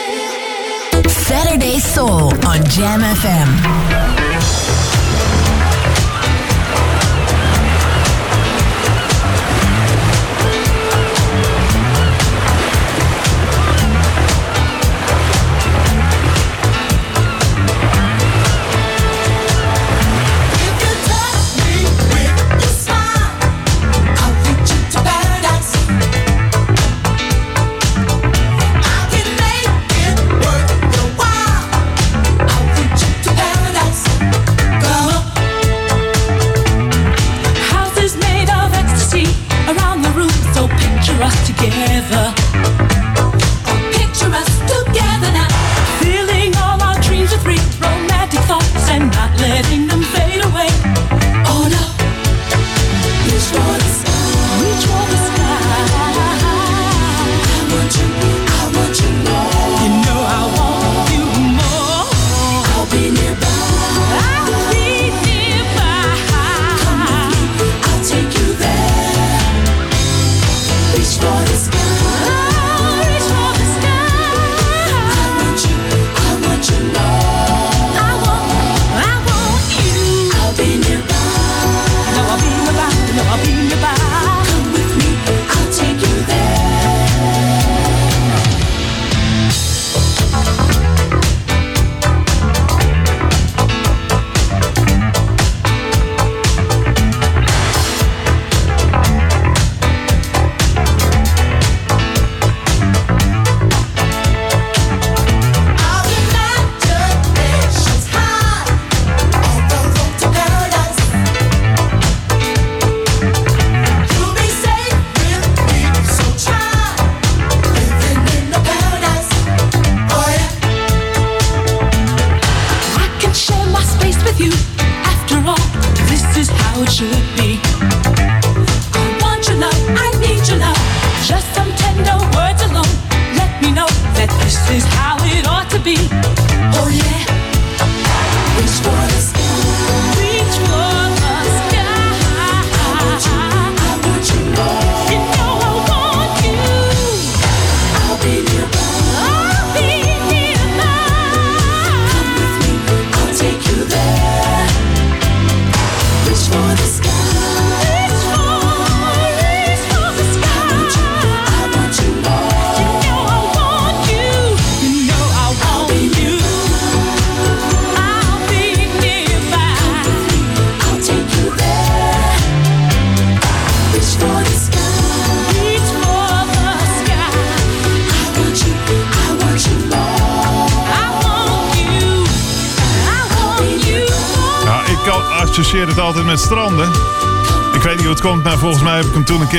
Saturday 1.31 1.79
Soul 1.79 2.33
on 2.45 2.61
Jam 2.65 2.99
FM. 2.99 3.90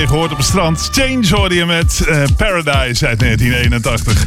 gehoord 0.08 0.30
op 0.30 0.36
het 0.36 0.46
strand. 0.46 0.88
Change 0.92 1.26
hoorde 1.30 1.54
je 1.54 1.66
met 1.66 2.04
eh, 2.08 2.22
Paradise 2.36 3.06
uit 3.06 3.18
1981. 3.18 4.24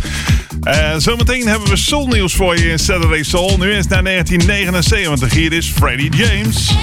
Uh, 0.64 0.94
eh, 0.94 1.00
zometeen 1.00 1.48
hebben 1.48 1.70
we 1.70 1.76
soulnieuws 1.76 2.36
voor 2.36 2.58
je 2.58 2.70
in 2.70 2.80
Saturday 2.80 3.24
Soul. 3.24 3.58
Nu 3.58 3.72
is 3.72 3.88
naar 3.88 4.04
1979. 4.04 5.34
Hier 5.34 5.54
is 5.54 5.72
Freddie 5.72 6.16
James. 6.16 6.74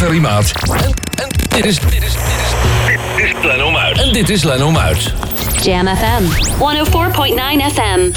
Ferrymaat. 0.00 0.52
En, 0.52 0.94
en 1.14 1.28
dit 1.48 1.64
is... 1.64 1.78
Dit 1.78 1.92
is, 1.92 1.92
dit 1.92 2.02
is, 2.02 2.12
dit 3.16 3.26
is 3.26 3.76
Uit. 3.76 3.98
En 3.98 4.12
dit 4.12 4.28
is 4.28 4.44
Leno 4.44 4.76
Uit. 4.76 5.12
Jam 5.62 5.86
FM. 5.86 6.22
104.9 6.58 7.74
FM. 7.74 8.10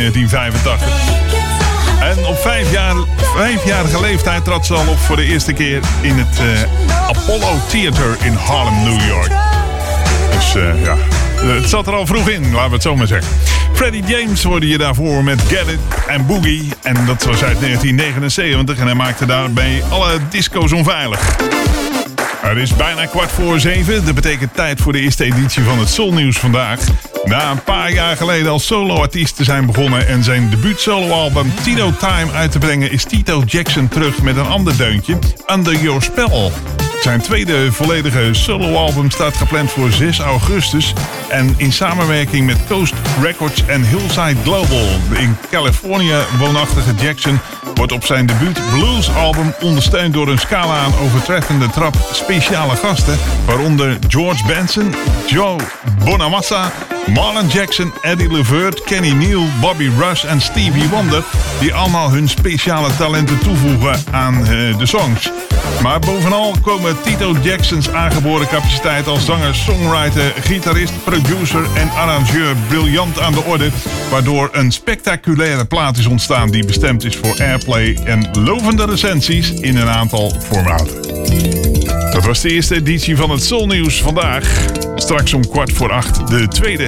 1985. 0.00 1.20
En 2.00 2.26
op 2.26 2.38
vijf 2.38 2.72
jaar, 2.72 2.94
vijfjarige 3.16 4.00
leeftijd 4.00 4.44
trad 4.44 4.66
ze 4.66 4.74
al 4.74 4.86
op 4.88 4.98
voor 4.98 5.16
de 5.16 5.24
eerste 5.24 5.52
keer 5.52 5.80
in 6.00 6.14
het 6.18 6.38
eh, 6.38 7.08
Apollo 7.08 7.58
Theater 7.68 8.16
in 8.22 8.32
Harlem, 8.32 8.82
New 8.84 9.08
York. 9.08 9.32
Dus 10.30 10.54
eh, 10.54 10.82
ja, 10.84 10.96
het 11.36 11.68
zat 11.68 11.86
er 11.86 11.94
al 11.94 12.06
vroeg 12.06 12.28
in, 12.28 12.52
laten 12.52 12.68
we 12.68 12.74
het 12.74 12.82
zo 12.82 12.96
maar 12.96 13.06
zeggen. 13.06 13.32
Freddie 13.72 14.04
James 14.06 14.42
hoorde 14.42 14.68
je 14.68 14.78
daarvoor 14.78 15.24
met 15.24 15.40
Get 15.40 15.66
en 16.06 16.26
Boogie. 16.26 16.68
En 16.82 16.94
dat 17.06 17.24
was 17.24 17.42
uit 17.42 17.60
1979 17.60 18.78
en 18.78 18.86
hij 18.86 18.94
maakte 18.94 19.26
daarbij 19.26 19.82
alle 19.88 20.18
disco's 20.30 20.72
onveilig. 20.72 21.36
Het 22.40 22.58
is 22.58 22.76
bijna 22.76 23.06
kwart 23.06 23.30
voor 23.30 23.60
zeven. 23.60 24.04
Dat 24.04 24.14
betekent 24.14 24.54
tijd 24.54 24.80
voor 24.80 24.92
de 24.92 25.00
eerste 25.00 25.24
editie 25.24 25.62
van 25.62 25.78
het 25.78 25.88
Soulnieuws 25.88 26.38
vandaag. 26.38 26.80
Na 27.24 27.50
een 27.50 27.62
paar 27.62 27.92
jaar 27.92 28.16
geleden 28.16 28.52
als 28.52 28.66
soloartiest 28.66 29.36
te 29.36 29.44
zijn 29.44 29.66
begonnen 29.66 30.06
en 30.06 30.24
zijn 30.24 30.50
debuut 30.50 30.80
soloalbum 30.80 31.52
Tito 31.62 31.92
Time 31.98 32.32
uit 32.32 32.52
te 32.52 32.58
brengen, 32.58 32.90
is 32.90 33.04
Tito 33.04 33.42
Jackson 33.46 33.88
terug 33.88 34.22
met 34.22 34.36
een 34.36 34.46
ander 34.46 34.76
deuntje, 34.76 35.18
Under 35.46 35.76
Your 35.76 36.02
Spell. 36.02 36.50
Zijn 37.02 37.20
tweede 37.20 37.72
volledige 37.72 38.28
soloalbum 38.34 39.10
staat 39.10 39.36
gepland 39.36 39.70
voor 39.70 39.90
6 39.90 40.18
augustus. 40.18 40.92
En 41.28 41.54
in 41.56 41.72
samenwerking 41.72 42.46
met 42.46 42.66
Coast 42.68 42.94
Records 43.22 43.66
en 43.66 43.82
Hillside 43.84 44.36
Global. 44.42 44.86
De 45.10 45.18
in 45.18 45.36
Californië 45.50 46.14
woonachtige 46.38 46.94
Jackson 46.94 47.38
wordt 47.74 47.92
op 47.92 48.04
zijn 48.04 48.26
debuut 48.26 48.60
bluesalbum 48.70 49.54
ondersteund 49.60 50.14
door 50.14 50.28
een 50.28 50.38
scala 50.38 50.78
aan 50.78 50.98
overtreffende 51.02 51.70
trap 51.70 51.94
speciale 52.12 52.76
gasten. 52.76 53.18
Waaronder 53.46 53.98
George 54.08 54.46
Benson, 54.46 54.94
Joe 55.26 55.56
Bonamassa, 56.04 56.72
Marlon 57.06 57.48
Jackson, 57.48 57.92
Eddie 58.02 58.32
Levert, 58.32 58.84
Kenny 58.84 59.10
Neal, 59.10 59.46
Bobby 59.60 59.90
Rush 59.98 60.24
en 60.24 60.40
Stevie 60.40 60.88
Wonder. 60.88 61.24
Die 61.60 61.74
allemaal 61.74 62.10
hun 62.10 62.28
speciale 62.28 62.96
talenten 62.96 63.38
toevoegen 63.38 64.04
aan 64.10 64.34
eh, 64.34 64.78
de 64.78 64.86
songs. 64.86 65.30
Maar 65.82 65.98
bovenal 65.98 66.54
komen 66.62 67.02
Tito 67.02 67.36
Jacksons 67.42 67.90
aangeboren 67.90 68.48
capaciteit 68.48 69.06
als 69.06 69.24
zanger, 69.24 69.54
songwriter, 69.54 70.32
gitarist, 70.40 71.04
producer 71.04 71.64
en 71.74 71.90
arrangeur 71.90 72.56
briljant 72.68 73.20
aan 73.20 73.32
de 73.32 73.42
orde. 73.42 73.70
Waardoor 74.10 74.48
een 74.52 74.72
spectaculaire 74.72 75.64
plaat 75.64 75.96
is 75.96 76.06
ontstaan 76.06 76.50
die 76.50 76.64
bestemd 76.64 77.04
is 77.04 77.16
voor 77.16 77.34
airplay 77.38 77.98
en 78.04 78.28
lovende 78.32 78.84
recensies 78.84 79.52
in 79.52 79.76
een 79.76 79.88
aantal 79.88 80.32
formaten. 80.42 81.02
Dat 82.12 82.24
was 82.26 82.40
de 82.40 82.50
eerste 82.50 82.74
editie 82.74 83.16
van 83.16 83.30
het 83.30 83.44
Soul 83.44 83.66
Nieuws 83.66 84.02
vandaag. 84.02 84.88
Straks 85.00 85.32
om 85.32 85.48
kwart 85.48 85.72
voor 85.72 85.92
acht 85.92 86.28
de 86.28 86.48
tweede. 86.48 86.84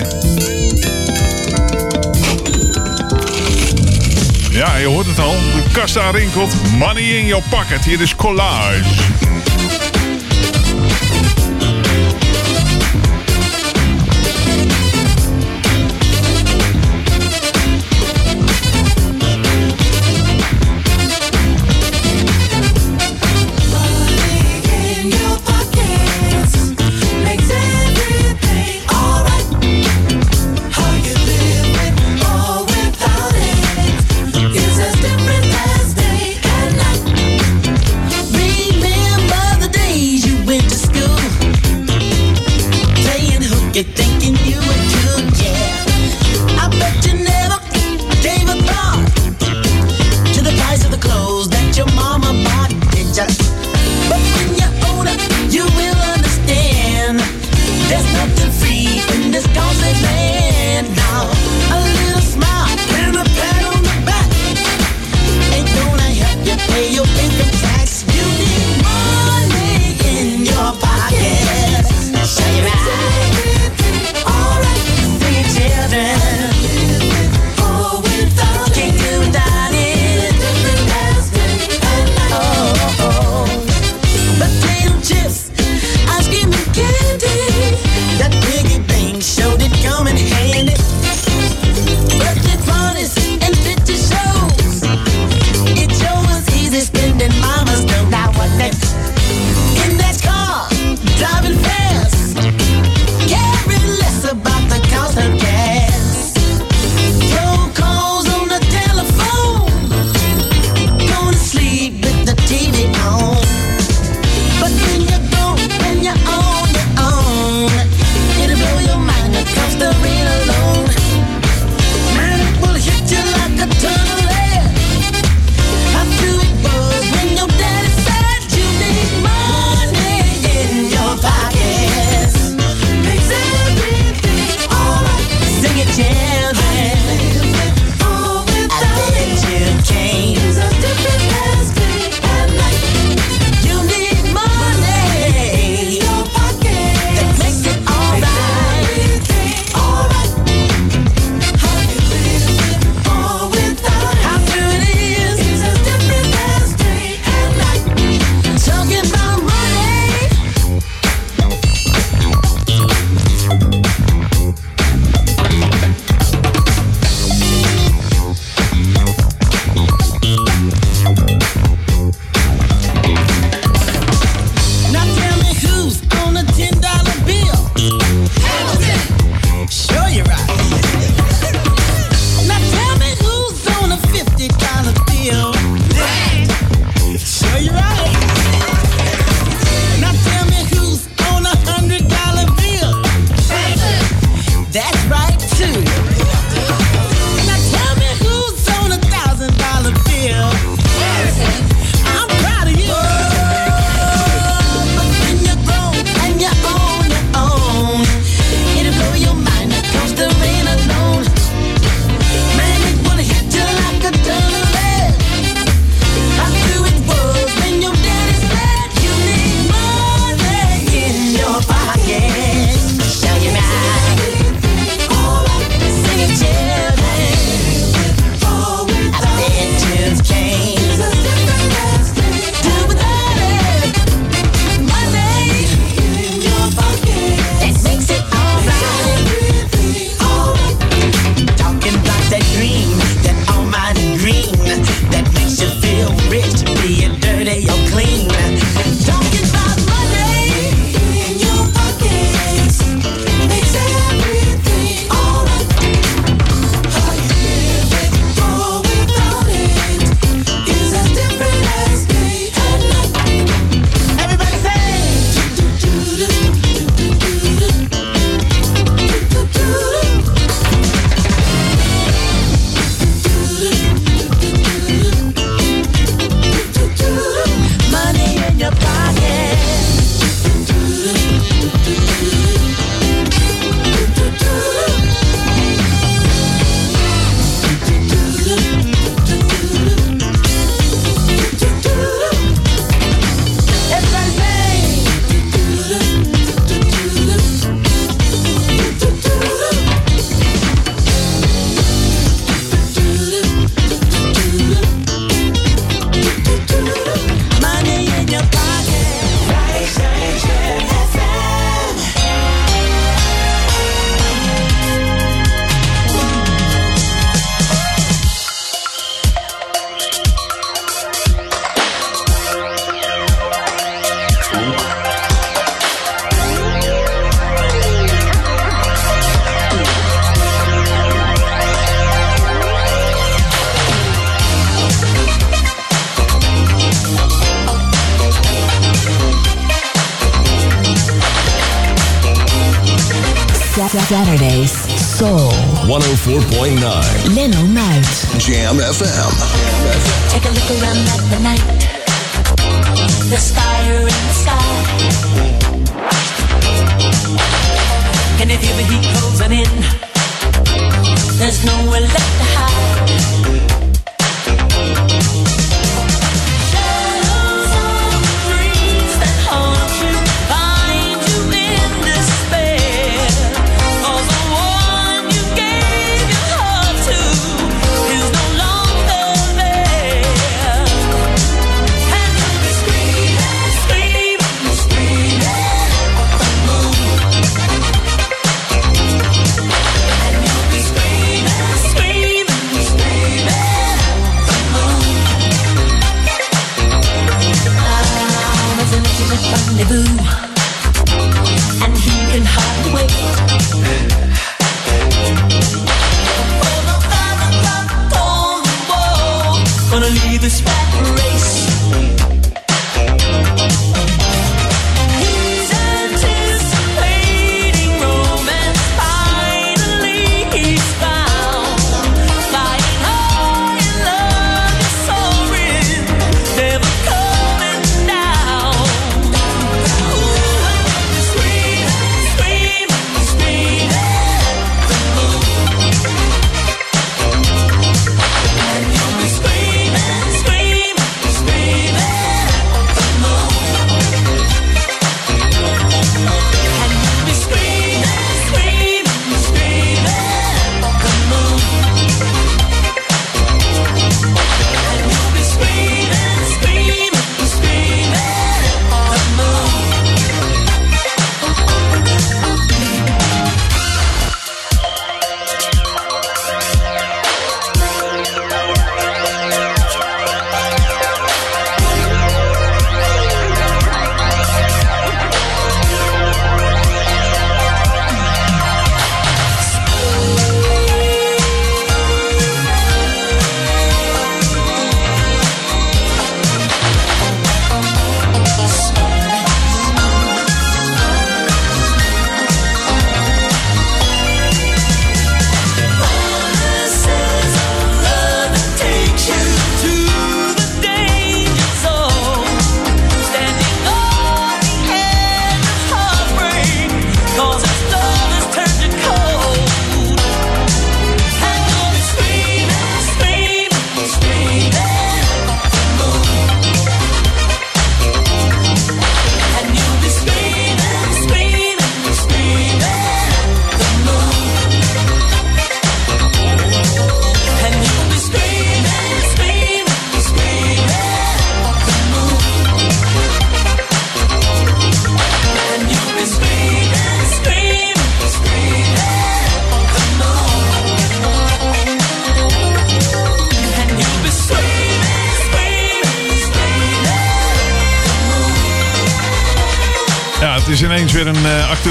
Ja, 4.51 4.77
je 4.77 4.87
hoort 4.87 5.07
het 5.07 5.19
al. 5.19 5.31
De 5.33 5.63
kassa 5.73 6.11
rinkelt. 6.11 6.55
Money 6.79 7.03
in 7.03 7.27
your 7.27 7.45
pocket. 7.51 7.85
Hier 7.85 8.01
is 8.01 8.17
collage. 8.17 8.83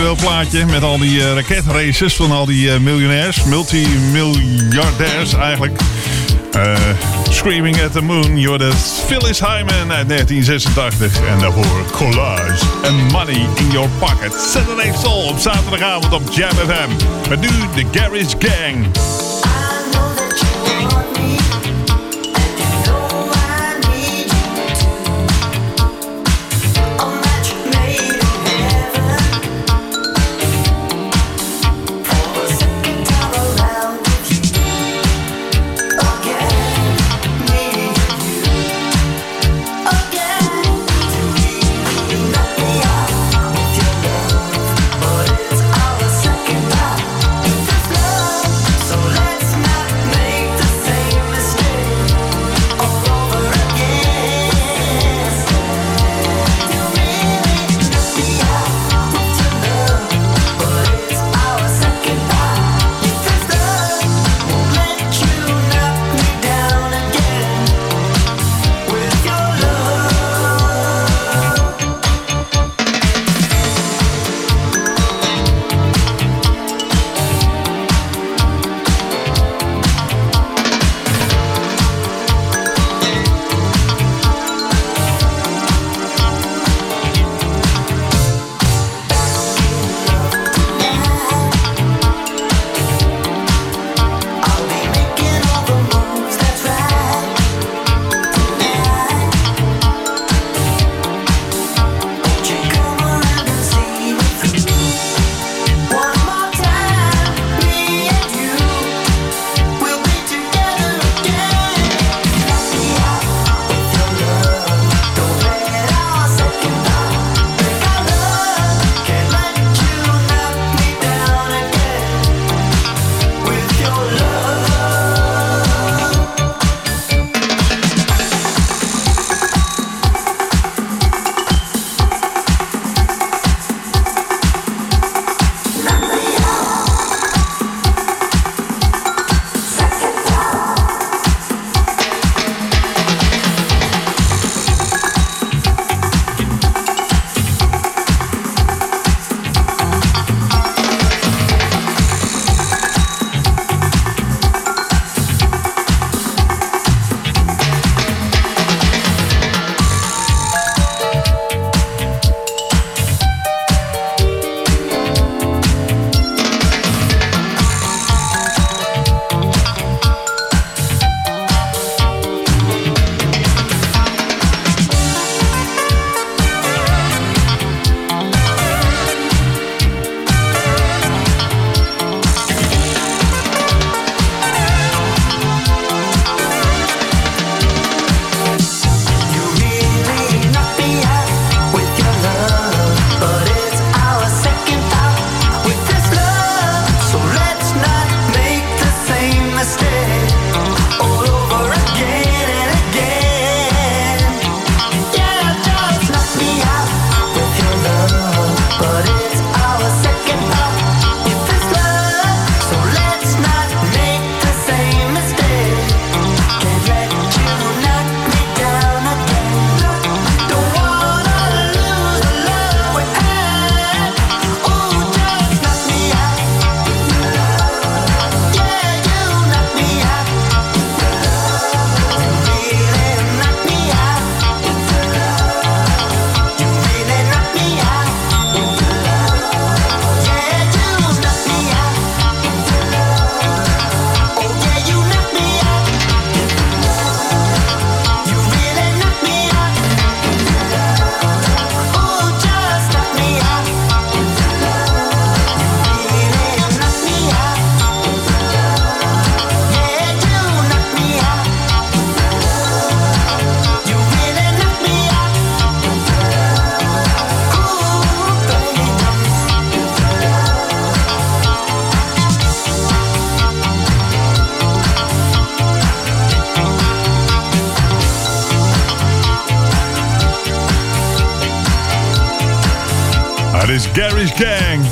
actueel 0.01 0.29
plaatje 0.29 0.65
met 0.65 0.83
al 0.83 0.97
die 0.97 1.17
uh, 1.17 1.33
raketraces 1.33 2.15
van 2.15 2.31
al 2.31 2.45
die 2.45 2.67
uh, 2.67 2.77
miljonairs, 2.77 3.43
multimiljardairs 3.43 5.33
eigenlijk. 5.33 5.79
Eh, 6.51 6.75
Screaming 7.29 7.81
at 7.81 7.91
the 7.91 8.01
Moon, 8.01 8.39
Jordan 8.39 8.73
Phyllis 9.07 9.39
Hyman 9.39 9.91
uit 9.91 10.07
1986. 10.07 11.27
En 11.27 11.39
daarvoor 11.39 11.85
Collage 11.91 12.65
and 12.83 13.11
Money 13.11 13.47
in 13.55 13.71
Your 13.71 13.89
Pocket. 13.99 14.33
Saturday 14.53 14.93
Soul 15.01 15.27
op 15.27 15.37
zaterdagavond 15.39 16.13
op 16.13 16.21
Jam 16.31 16.51
FM. 16.51 16.89
Maar 17.27 17.37
nu 17.37 17.47
de 17.75 17.85
Garage 17.91 18.35
Gang. 18.39 18.85
I 18.85 19.91
know 19.91 20.15
that 20.15 20.41
you 20.41 20.95
want 20.95 21.17
me. 21.17 21.60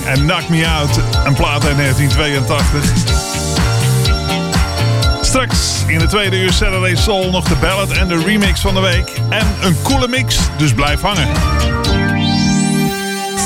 en 0.09 0.25
Knock 0.25 0.49
Me 0.49 0.67
Out, 0.67 0.99
een 1.25 1.33
plaat 1.33 1.65
uit 1.65 1.77
1982. 1.77 2.83
Straks 5.21 5.83
in 5.87 5.99
de 5.99 6.07
tweede 6.07 6.37
uur 6.37 6.53
Saturday 6.53 6.95
Soul 6.95 7.29
nog 7.29 7.47
de 7.47 7.55
ballad 7.55 7.91
en 7.91 8.07
de 8.07 8.23
remix 8.25 8.59
van 8.61 8.73
de 8.73 8.79
week. 8.79 9.11
En 9.29 9.47
een 9.61 9.75
coole 9.83 10.07
mix, 10.07 10.39
dus 10.57 10.73
blijf 10.73 11.01
hangen. 11.01 11.27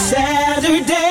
Saturday. 0.10 1.03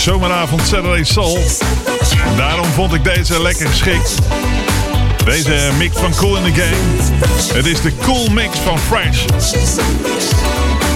zomeravond 0.00 0.66
Saturday 0.66 1.04
Soul. 1.04 1.38
Daarom 2.36 2.66
vond 2.66 2.92
ik 2.94 3.04
deze 3.04 3.42
lekker 3.42 3.68
geschikt. 3.68 4.14
Deze 5.24 5.70
mix 5.78 5.96
van 5.96 6.14
Cool 6.14 6.36
in 6.36 6.52
the 6.52 6.60
Game. 6.60 7.02
Het 7.54 7.66
is 7.66 7.80
de 7.80 7.92
cool 8.02 8.28
mix 8.28 8.58
van 8.58 8.78
Fresh. 8.78 9.24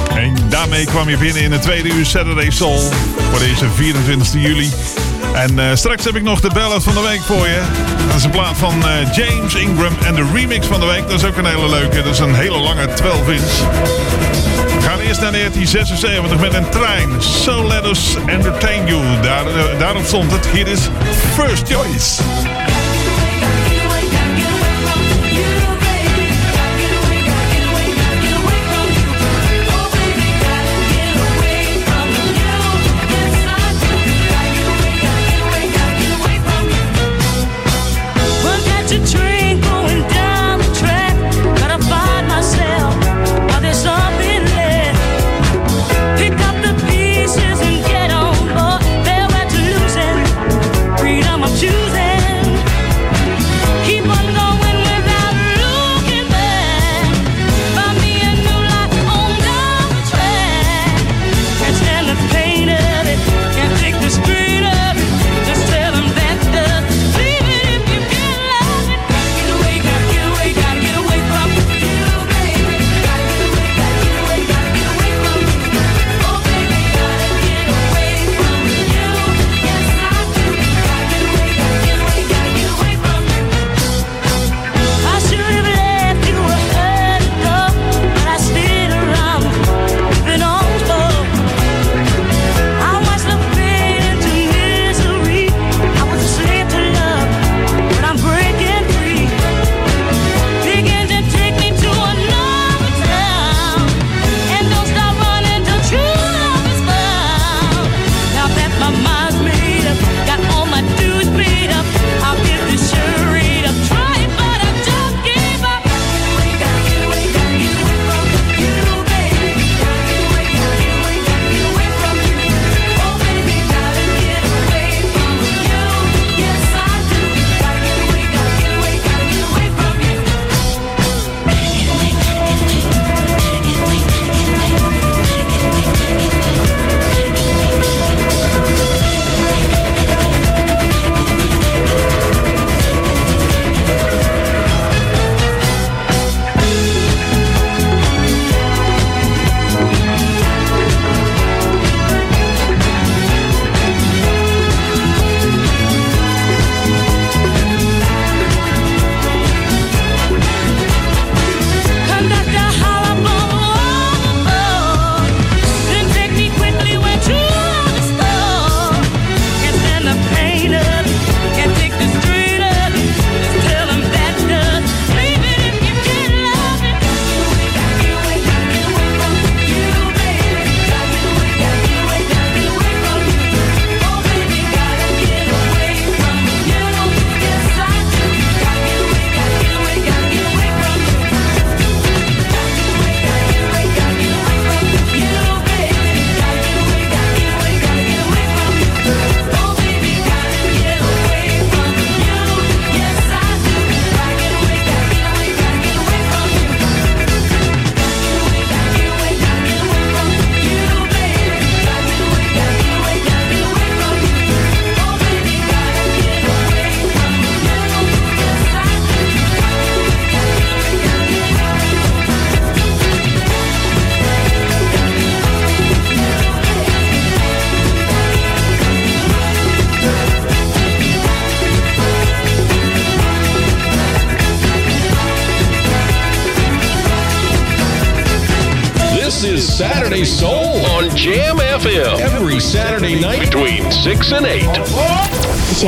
En 0.08 0.34
daarmee 0.48 0.84
kwam 0.84 1.08
je 1.08 1.16
binnen 1.16 1.42
in 1.42 1.50
de 1.50 1.58
tweede 1.58 1.88
uur 1.88 2.06
Saturday 2.06 2.50
Soul 2.50 2.80
voor 3.30 3.38
deze 3.38 3.66
24 3.74 4.32
juli. 4.32 4.70
En 5.34 5.58
eh, 5.58 5.74
straks 5.74 6.04
heb 6.04 6.16
ik 6.16 6.22
nog 6.22 6.40
de 6.40 6.50
ballad 6.54 6.82
van 6.82 6.94
de 6.94 7.00
week 7.00 7.22
voor 7.22 7.48
je. 7.48 7.62
Dat 8.06 8.16
is 8.16 8.24
een 8.24 8.30
plaat 8.30 8.56
van 8.56 8.88
eh, 8.88 9.12
James 9.12 9.54
Ingram. 9.54 9.96
En 10.04 10.14
de 10.14 10.30
remix 10.34 10.66
van 10.66 10.80
de 10.80 10.86
week, 10.86 11.08
dat 11.08 11.22
is 11.22 11.24
ook 11.24 11.36
een 11.36 11.46
hele 11.46 11.68
leuke. 11.68 12.02
Dat 12.02 12.12
is 12.12 12.18
een 12.18 12.34
hele 12.34 12.58
lange 12.58 12.92
12 12.94 13.28
inch. 13.28 13.58
We 14.74 14.80
gaan 14.80 15.00
eerst 15.00 15.20
naar 15.20 15.32
1976 15.32 16.40
met 16.40 16.54
een 16.54 16.68
trein. 16.68 17.22
So 17.22 17.66
let 17.66 17.84
us 17.84 18.16
entertain 18.26 18.86
you. 18.86 19.20
Daar, 19.22 19.46
eh, 19.46 19.78
daarop 19.78 20.04
stond 20.04 20.32
het. 20.32 20.46
Hier 20.46 20.66
is 20.66 20.80
First 21.36 21.68
Choice. 21.68 22.22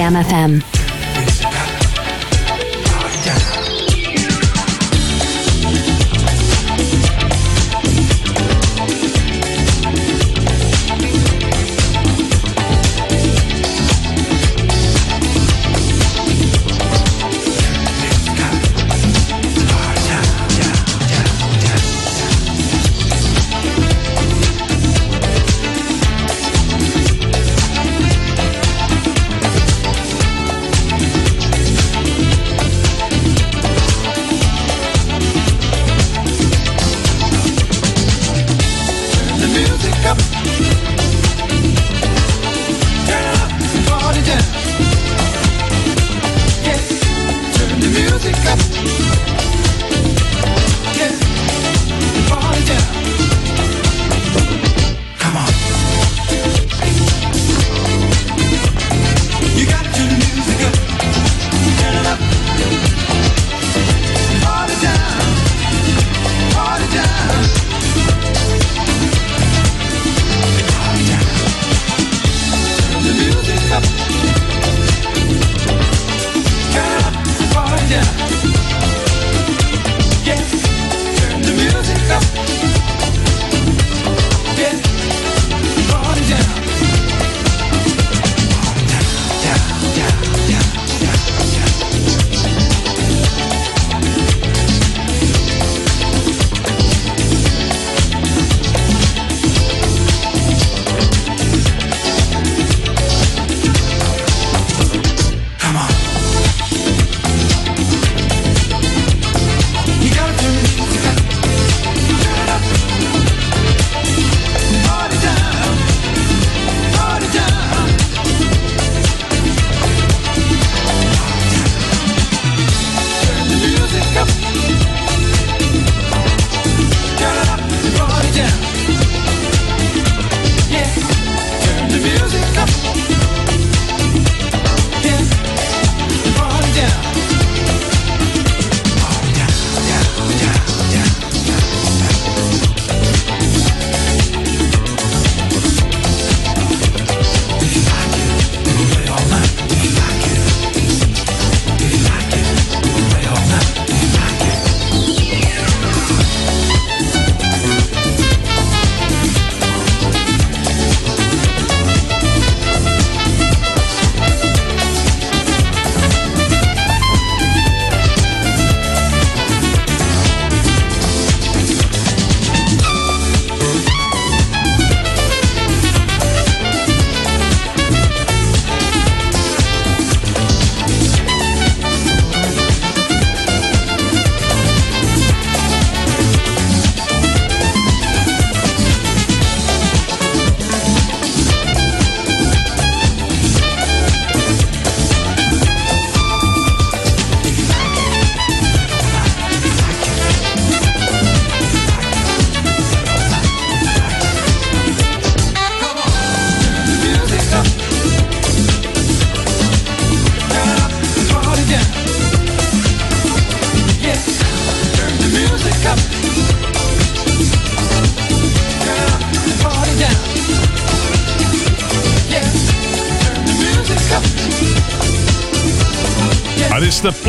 JamFM. 0.06 0.65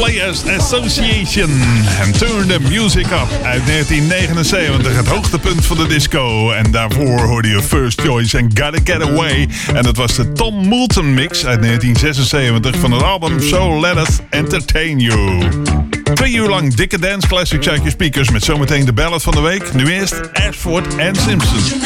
Players 0.07 0.45
Association. 0.45 1.49
En 1.99 2.11
Turn 2.11 2.47
the 2.47 2.59
Music 2.59 3.05
Up 3.05 3.43
uit 3.43 3.65
1979. 3.65 4.95
Het 4.95 5.07
hoogtepunt 5.07 5.65
van 5.65 5.77
de 5.77 5.87
disco. 5.87 6.51
En 6.51 6.71
daarvoor 6.71 7.19
hoorde 7.19 7.47
je 7.47 7.61
First 7.61 8.01
Choice 8.01 8.37
en 8.37 8.51
Gotta 8.53 8.93
Get 8.93 9.01
Away. 9.01 9.49
En 9.73 9.83
dat 9.83 9.97
was 9.97 10.15
de 10.15 10.31
Tom 10.31 10.67
Moulton 10.67 11.13
mix 11.13 11.45
uit 11.45 11.61
1976 11.61 12.81
van 12.81 12.91
het 12.91 13.03
album 13.03 13.41
So 13.41 13.79
Let 13.79 13.97
Us 13.97 14.19
Entertain 14.29 14.99
You. 14.99 15.43
Twee 16.13 16.33
uur 16.33 16.49
lang 16.49 16.73
dikke 16.73 16.99
dance 16.99 17.27
classics 17.27 17.69
uit 17.69 17.83
je 17.83 17.89
speakers 17.89 18.29
met 18.29 18.43
zometeen 18.43 18.85
de 18.85 18.93
ballad 18.93 19.23
van 19.23 19.33
de 19.33 19.41
week. 19.41 19.73
Nu 19.73 19.93
eerst 19.93 20.33
Ashford 20.33 20.95
en 20.95 21.15
Simpson. 21.15 21.81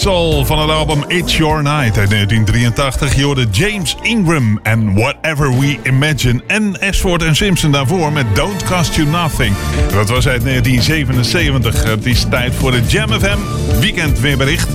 Soul 0.00 0.44
van 0.44 0.58
het 0.58 0.70
album 0.70 1.04
It's 1.06 1.36
Your 1.36 1.62
Night 1.62 1.98
uit 1.98 2.10
1983. 2.10 3.14
Je 3.14 3.24
hoorde 3.24 3.46
James 3.50 3.96
Ingram 4.02 4.60
en 4.62 4.94
Whatever 4.94 5.58
We 5.58 5.78
Imagine. 5.82 6.42
En 6.46 6.80
Ashford 6.80 7.22
en 7.22 7.36
Simpson 7.36 7.72
daarvoor 7.72 8.12
met 8.12 8.26
Don't 8.34 8.64
Cost 8.64 8.94
You 8.94 9.08
Nothing. 9.08 9.54
Dat 9.92 10.08
was 10.08 10.28
uit 10.28 10.44
1977. 10.44 11.84
Het 11.84 12.06
is 12.06 12.26
tijd 12.30 12.54
voor 12.54 12.70
de 12.70 12.82
Jam 12.86 13.08
FM 13.08 13.38
weekendweerbericht. 13.80 14.68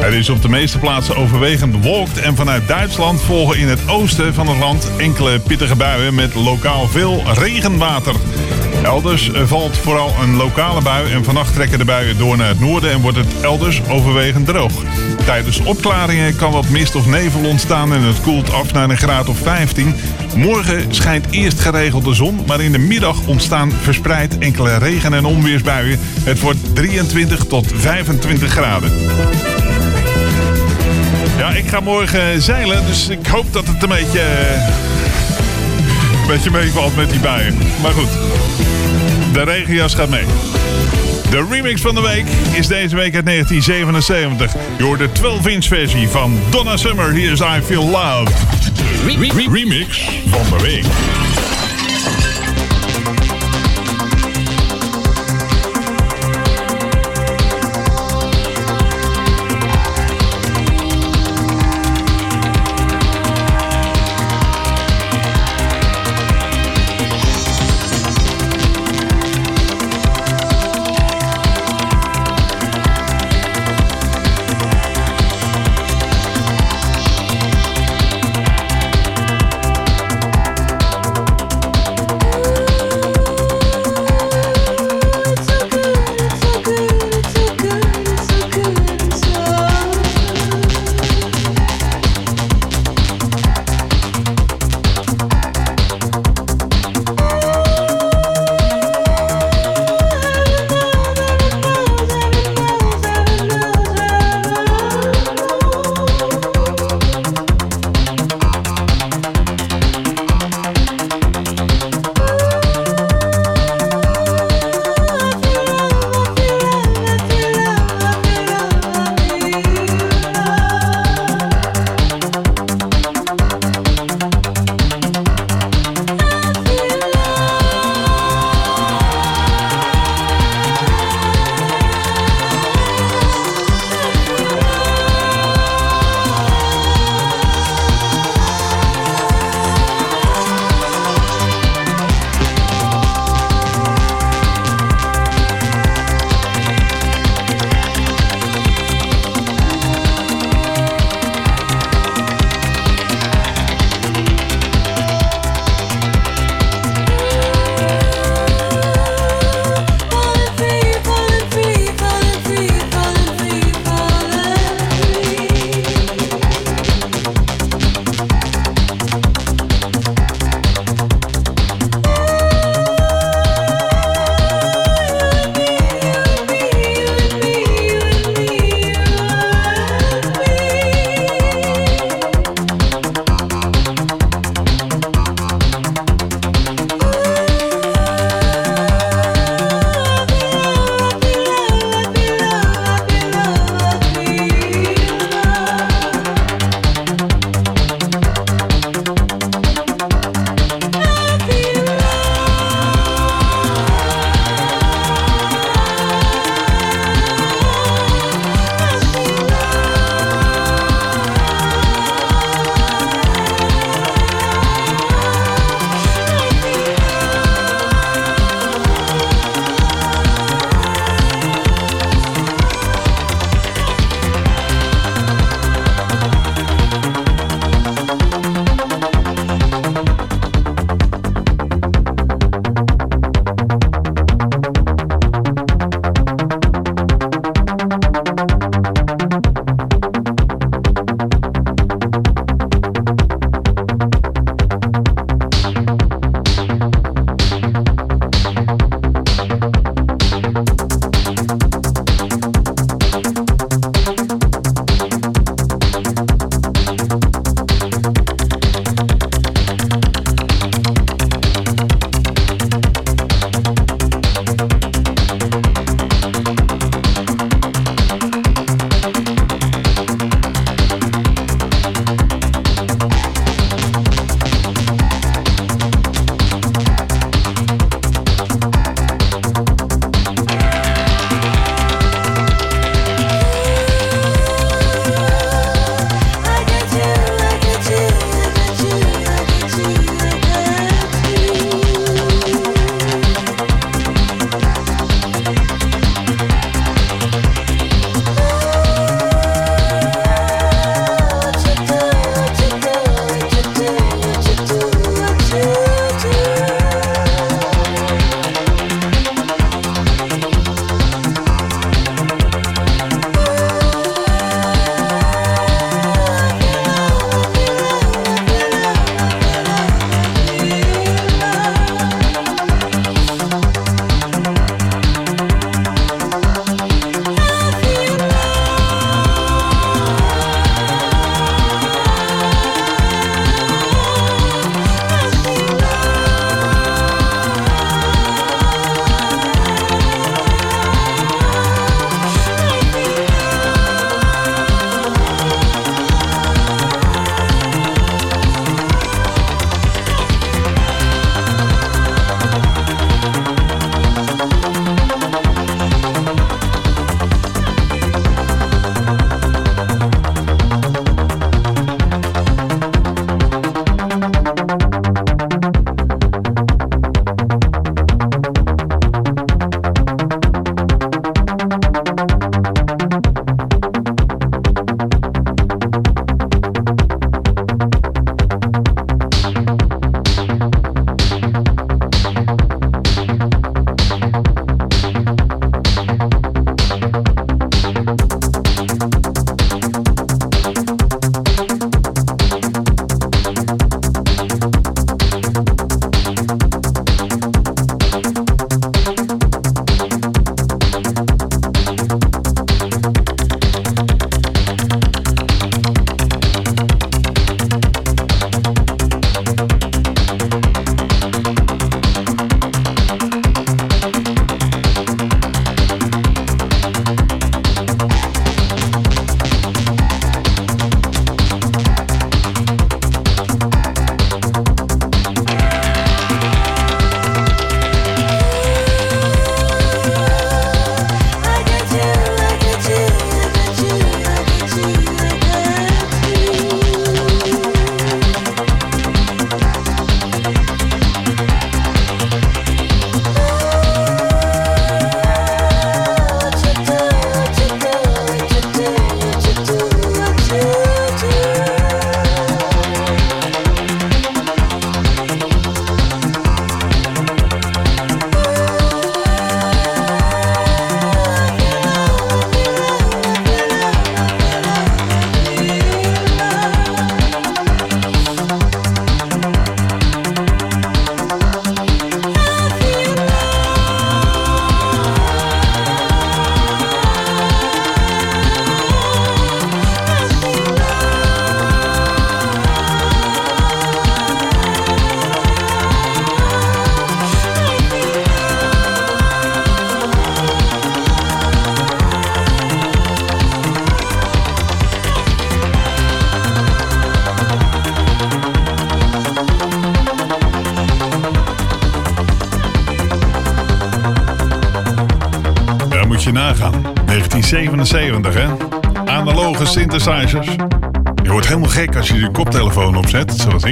Het 0.00 0.14
is 0.14 0.30
op 0.30 0.42
de 0.42 0.48
meeste 0.48 0.78
plaatsen 0.78 1.16
overwegend 1.16 1.72
bewolkt 1.72 2.20
en 2.20 2.36
vanuit 2.36 2.68
Duitsland 2.68 3.20
volgen 3.20 3.58
in 3.58 3.68
het 3.68 3.88
oosten 3.88 4.34
van 4.34 4.48
het 4.48 4.58
land 4.58 4.90
enkele 4.96 5.38
pittige 5.40 5.76
buien 5.76 6.14
met 6.14 6.34
lokaal 6.34 6.88
veel 6.88 7.22
regenwater. 7.34 8.14
Elders 8.84 9.30
valt 9.44 9.76
vooral 9.76 10.14
een 10.22 10.36
lokale 10.36 10.82
bui 10.82 11.12
en 11.12 11.24
vannacht 11.24 11.54
trekken 11.54 11.78
de 11.78 11.84
buien 11.84 12.18
door 12.18 12.36
naar 12.36 12.48
het 12.48 12.60
noorden 12.60 12.90
en 12.90 13.00
wordt 13.00 13.16
het 13.16 13.40
elders 13.42 13.80
overwegend 13.88 14.46
droog. 14.46 14.72
Tijdens 15.24 15.58
opklaringen 15.58 16.36
kan 16.36 16.52
wat 16.52 16.68
mist 16.68 16.94
of 16.94 17.06
nevel 17.06 17.44
ontstaan 17.48 17.92
en 17.92 18.02
het 18.02 18.20
koelt 18.20 18.52
af 18.52 18.72
naar 18.72 18.90
een 18.90 18.96
graad 18.96 19.28
of 19.28 19.38
15. 19.38 19.94
Morgen 20.36 20.94
schijnt 20.94 21.26
eerst 21.30 21.60
geregeld 21.60 22.04
de 22.04 22.14
zon, 22.14 22.40
maar 22.46 22.60
in 22.60 22.72
de 22.72 22.78
middag 22.78 23.26
ontstaan 23.26 23.72
verspreid 23.72 24.38
enkele 24.38 24.78
regen- 24.78 25.14
en 25.14 25.24
onweersbuien. 25.24 25.98
Het 26.22 26.40
wordt 26.40 26.74
23 26.74 27.44
tot 27.44 27.72
25 27.74 28.50
graden. 28.50 28.92
Ja, 31.38 31.50
ik 31.50 31.68
ga 31.68 31.80
morgen 31.80 32.42
zeilen, 32.42 32.86
dus 32.86 33.08
ik 33.08 33.26
hoop 33.26 33.52
dat 33.52 33.66
het 33.66 33.82
een 33.82 33.88
beetje, 33.88 34.20
eh, 34.20 34.62
een 36.20 36.26
beetje 36.28 36.50
meevalt 36.50 36.96
met 36.96 37.10
die 37.10 37.20
buien. 37.20 37.58
Maar 37.82 37.92
goed, 37.92 38.08
de 39.34 39.42
regenjas 39.44 39.94
gaat 39.94 40.08
mee. 40.08 40.24
De 41.30 41.46
remix 41.50 41.80
van 41.80 41.94
de 41.94 42.00
week 42.00 42.24
is 42.52 42.66
deze 42.66 42.96
week 42.96 43.14
uit 43.14 43.26
1977. 43.26 44.52
Je 44.78 44.84
hoort 44.84 44.98
de 44.98 45.08
12-inch 45.08 45.66
versie 45.66 46.08
van 46.08 46.38
Donna 46.50 46.76
Summer. 46.76 47.12
Hier 47.12 47.32
is 47.32 47.40
I 47.40 47.60
Feel 47.64 47.84
Love. 47.84 48.30
remix 49.50 50.08
van 50.28 50.58
de 50.58 50.64
week. 50.64 50.84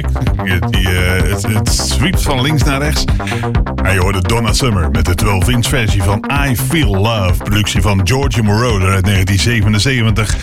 Die, 0.01 0.89
eh, 0.89 1.31
het, 1.31 1.47
het 1.99 2.21
van 2.21 2.41
links 2.41 2.63
naar 2.63 2.81
rechts. 2.81 3.03
En 3.83 3.93
je 3.93 3.99
hoorde 3.99 4.21
Donna 4.21 4.53
Summer 4.53 4.91
met 4.91 5.05
de 5.05 5.15
12-inch 5.25 5.67
versie 5.67 6.03
van 6.03 6.23
I 6.47 6.55
Feel 6.55 6.95
Love. 6.95 7.43
Productie 7.43 7.81
van 7.81 8.01
George 8.03 8.43
Moroder 8.43 8.93
uit 8.93 9.05
1977. 9.05 10.35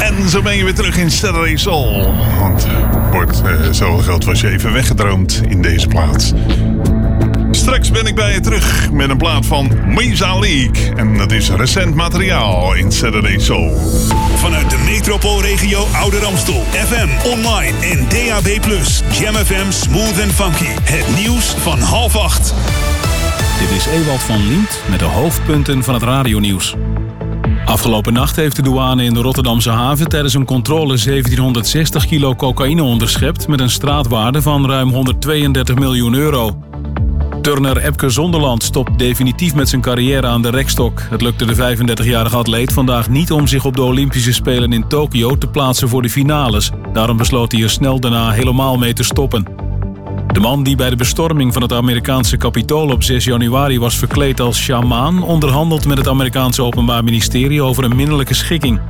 En 0.00 0.28
zo 0.28 0.42
ben 0.42 0.56
je 0.56 0.64
weer 0.64 0.74
terug 0.74 0.96
in 0.96 1.10
Saturday 1.10 1.56
Soul. 1.56 2.14
Want 2.38 2.64
eh, 2.64 3.10
wordt 3.10 3.42
eh, 3.42 3.52
zoveel 3.70 3.98
geld 3.98 4.24
was 4.24 4.40
je 4.40 4.48
even 4.48 4.72
weggedroomd 4.72 5.42
in 5.48 5.62
deze 5.62 5.88
plaats. 5.88 6.32
Straks 7.50 7.90
ben 7.90 8.06
ik 8.06 8.14
bij 8.14 8.32
je 8.32 8.40
terug 8.40 8.90
met 8.92 9.10
een 9.10 9.16
plaat 9.16 9.46
van 9.46 9.70
Mesa 9.86 10.38
League. 10.38 10.94
En 10.96 11.16
dat 11.16 11.32
is 11.32 11.50
recent 11.50 11.94
materiaal 11.94 12.74
in 12.74 12.92
Saturday 12.92 13.38
Soul. 13.38 13.76
Vanuit 14.36 14.70
de 14.70 14.78
metropoolregio 15.10 15.86
Ouder 15.92 16.24
Amstel. 16.24 16.62
FM, 16.72 17.08
online 17.28 17.78
en 17.80 18.08
DAB+. 18.08 18.46
Jam 19.20 19.34
FM 19.34 19.70
Smooth 19.70 20.22
and 20.22 20.32
Funky. 20.32 20.70
Het 20.82 21.06
nieuws 21.16 21.44
van 21.44 21.78
half 21.78 22.16
acht. 22.16 22.54
Dit 23.58 23.70
is 23.70 23.86
Ewald 23.86 24.20
van 24.20 24.46
Liemt 24.46 24.82
met 24.90 24.98
de 24.98 25.04
hoofdpunten 25.04 25.84
van 25.84 25.94
het 25.94 26.02
radionieuws. 26.02 26.74
Afgelopen 27.64 28.12
nacht 28.12 28.36
heeft 28.36 28.56
de 28.56 28.62
douane 28.62 29.04
in 29.04 29.14
de 29.14 29.20
Rotterdamse 29.20 29.70
haven 29.70 30.08
tijdens 30.08 30.34
een 30.34 30.44
controle 30.44 30.96
1760 30.96 32.06
kilo 32.06 32.34
cocaïne 32.34 32.82
onderschept 32.82 33.48
met 33.48 33.60
een 33.60 33.70
straatwaarde 33.70 34.42
van 34.42 34.66
ruim 34.66 34.90
132 34.90 35.74
miljoen 35.74 36.14
euro. 36.14 36.69
Turner 37.40 37.76
Epke 37.76 38.10
Zonderland 38.10 38.62
stopt 38.62 38.98
definitief 38.98 39.54
met 39.54 39.68
zijn 39.68 39.80
carrière 39.80 40.26
aan 40.26 40.42
de 40.42 40.50
rekstok. 40.50 41.02
Het 41.10 41.20
lukte 41.20 41.44
de 41.44 41.76
35-jarige 41.76 42.36
atleet 42.36 42.72
vandaag 42.72 43.08
niet 43.08 43.32
om 43.32 43.46
zich 43.46 43.64
op 43.64 43.76
de 43.76 43.82
Olympische 43.82 44.32
Spelen 44.32 44.72
in 44.72 44.88
Tokio 44.88 45.38
te 45.38 45.46
plaatsen 45.46 45.88
voor 45.88 46.02
de 46.02 46.10
finales. 46.10 46.70
Daarom 46.92 47.16
besloot 47.16 47.52
hij 47.52 47.62
er 47.62 47.70
snel 47.70 48.00
daarna 48.00 48.30
helemaal 48.30 48.78
mee 48.78 48.92
te 48.92 49.02
stoppen. 49.02 49.44
De 50.32 50.40
man 50.40 50.62
die 50.62 50.76
bij 50.76 50.90
de 50.90 50.96
bestorming 50.96 51.52
van 51.52 51.62
het 51.62 51.72
Amerikaanse 51.72 52.36
kapitool 52.36 52.88
op 52.88 53.02
6 53.02 53.24
januari 53.24 53.78
was 53.78 53.96
verkleed 53.96 54.40
als 54.40 54.58
sjamaan... 54.58 55.22
onderhandelt 55.22 55.86
met 55.86 55.98
het 55.98 56.08
Amerikaanse 56.08 56.62
Openbaar 56.62 57.04
Ministerie 57.04 57.62
over 57.62 57.84
een 57.84 57.96
minderlijke 57.96 58.34
schikking. 58.34 58.80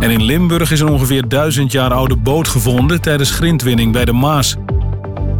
En 0.00 0.10
in 0.10 0.22
Limburg 0.22 0.70
is 0.70 0.80
een 0.80 0.88
ongeveer 0.88 1.28
duizend 1.28 1.72
jaar 1.72 1.92
oude 1.92 2.16
boot 2.16 2.48
gevonden 2.48 3.00
tijdens 3.00 3.30
grindwinning 3.30 3.92
bij 3.92 4.04
de 4.04 4.12
Maas. 4.12 4.56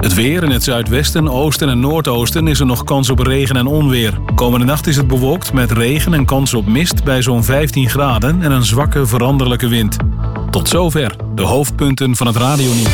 Het 0.04 0.14
weer 0.14 0.42
in 0.42 0.50
het 0.50 0.64
zuidwesten, 0.64 1.28
oosten 1.28 1.68
en 1.68 1.80
noordoosten 1.80 2.48
is 2.48 2.60
er 2.60 2.66
nog 2.66 2.84
kans 2.84 3.10
op 3.10 3.18
regen 3.18 3.56
en 3.56 3.66
onweer. 3.66 4.18
Komende 4.34 4.66
nacht 4.66 4.86
is 4.86 4.96
het 4.96 5.06
bewolkt 5.06 5.52
met 5.52 5.70
regen 5.70 6.14
en 6.14 6.24
kans 6.24 6.54
op 6.54 6.66
mist 6.66 7.04
bij 7.04 7.22
zo'n 7.22 7.44
15 7.44 7.90
graden 7.90 8.42
en 8.42 8.50
een 8.50 8.64
zwakke 8.64 9.06
veranderlijke 9.06 9.68
wind. 9.68 9.96
Tot 10.50 10.68
zover 10.68 11.16
de 11.34 11.42
hoofdpunten 11.42 12.16
van 12.16 12.26
het 12.26 12.36
radionieuws. 12.36 12.92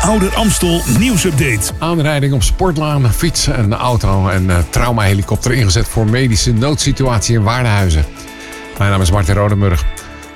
Ouder 0.00 0.34
Amstel 0.34 0.80
nieuwsupdate. 0.98 1.72
Aanrijding 1.78 2.32
op 2.32 2.42
sportlaan, 2.42 3.12
fietsen 3.12 3.56
en 3.56 3.74
auto 3.74 4.28
en 4.28 4.44
uh, 4.44 4.58
traumahelikopter 4.70 5.52
ingezet 5.52 5.88
voor 5.88 6.06
medische 6.06 6.52
noodsituatie 6.52 7.34
in 7.34 7.42
Waardenhuizen. 7.42 8.04
Mijn 8.78 8.90
naam 8.90 9.00
is 9.00 9.10
Martin 9.10 9.34
Rodemurg. 9.34 9.84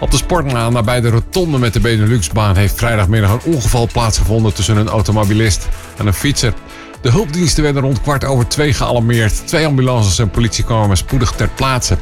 Op 0.00 0.10
de 0.10 0.16
sportlaan 0.16 0.72
nabij 0.72 1.00
de 1.00 1.10
rotonde 1.10 1.58
met 1.58 1.72
de 1.72 1.80
Beneluxbaan 1.80 2.56
heeft 2.56 2.78
vrijdagmiddag 2.78 3.32
een 3.32 3.52
ongeval 3.52 3.88
plaatsgevonden 3.92 4.54
tussen 4.54 4.76
een 4.76 4.88
automobilist 4.88 5.68
en 5.96 6.06
een 6.06 6.14
fietser. 6.14 6.54
De 7.00 7.10
hulpdiensten 7.10 7.62
werden 7.62 7.82
rond 7.82 8.00
kwart 8.00 8.24
over 8.24 8.48
twee 8.48 8.72
gealarmeerd. 8.72 9.46
Twee 9.46 9.66
ambulances 9.66 10.18
en 10.18 10.30
politie 10.30 10.64
kwamen 10.64 10.96
spoedig 10.96 11.32
ter 11.32 11.48
plaatse. 11.48 11.96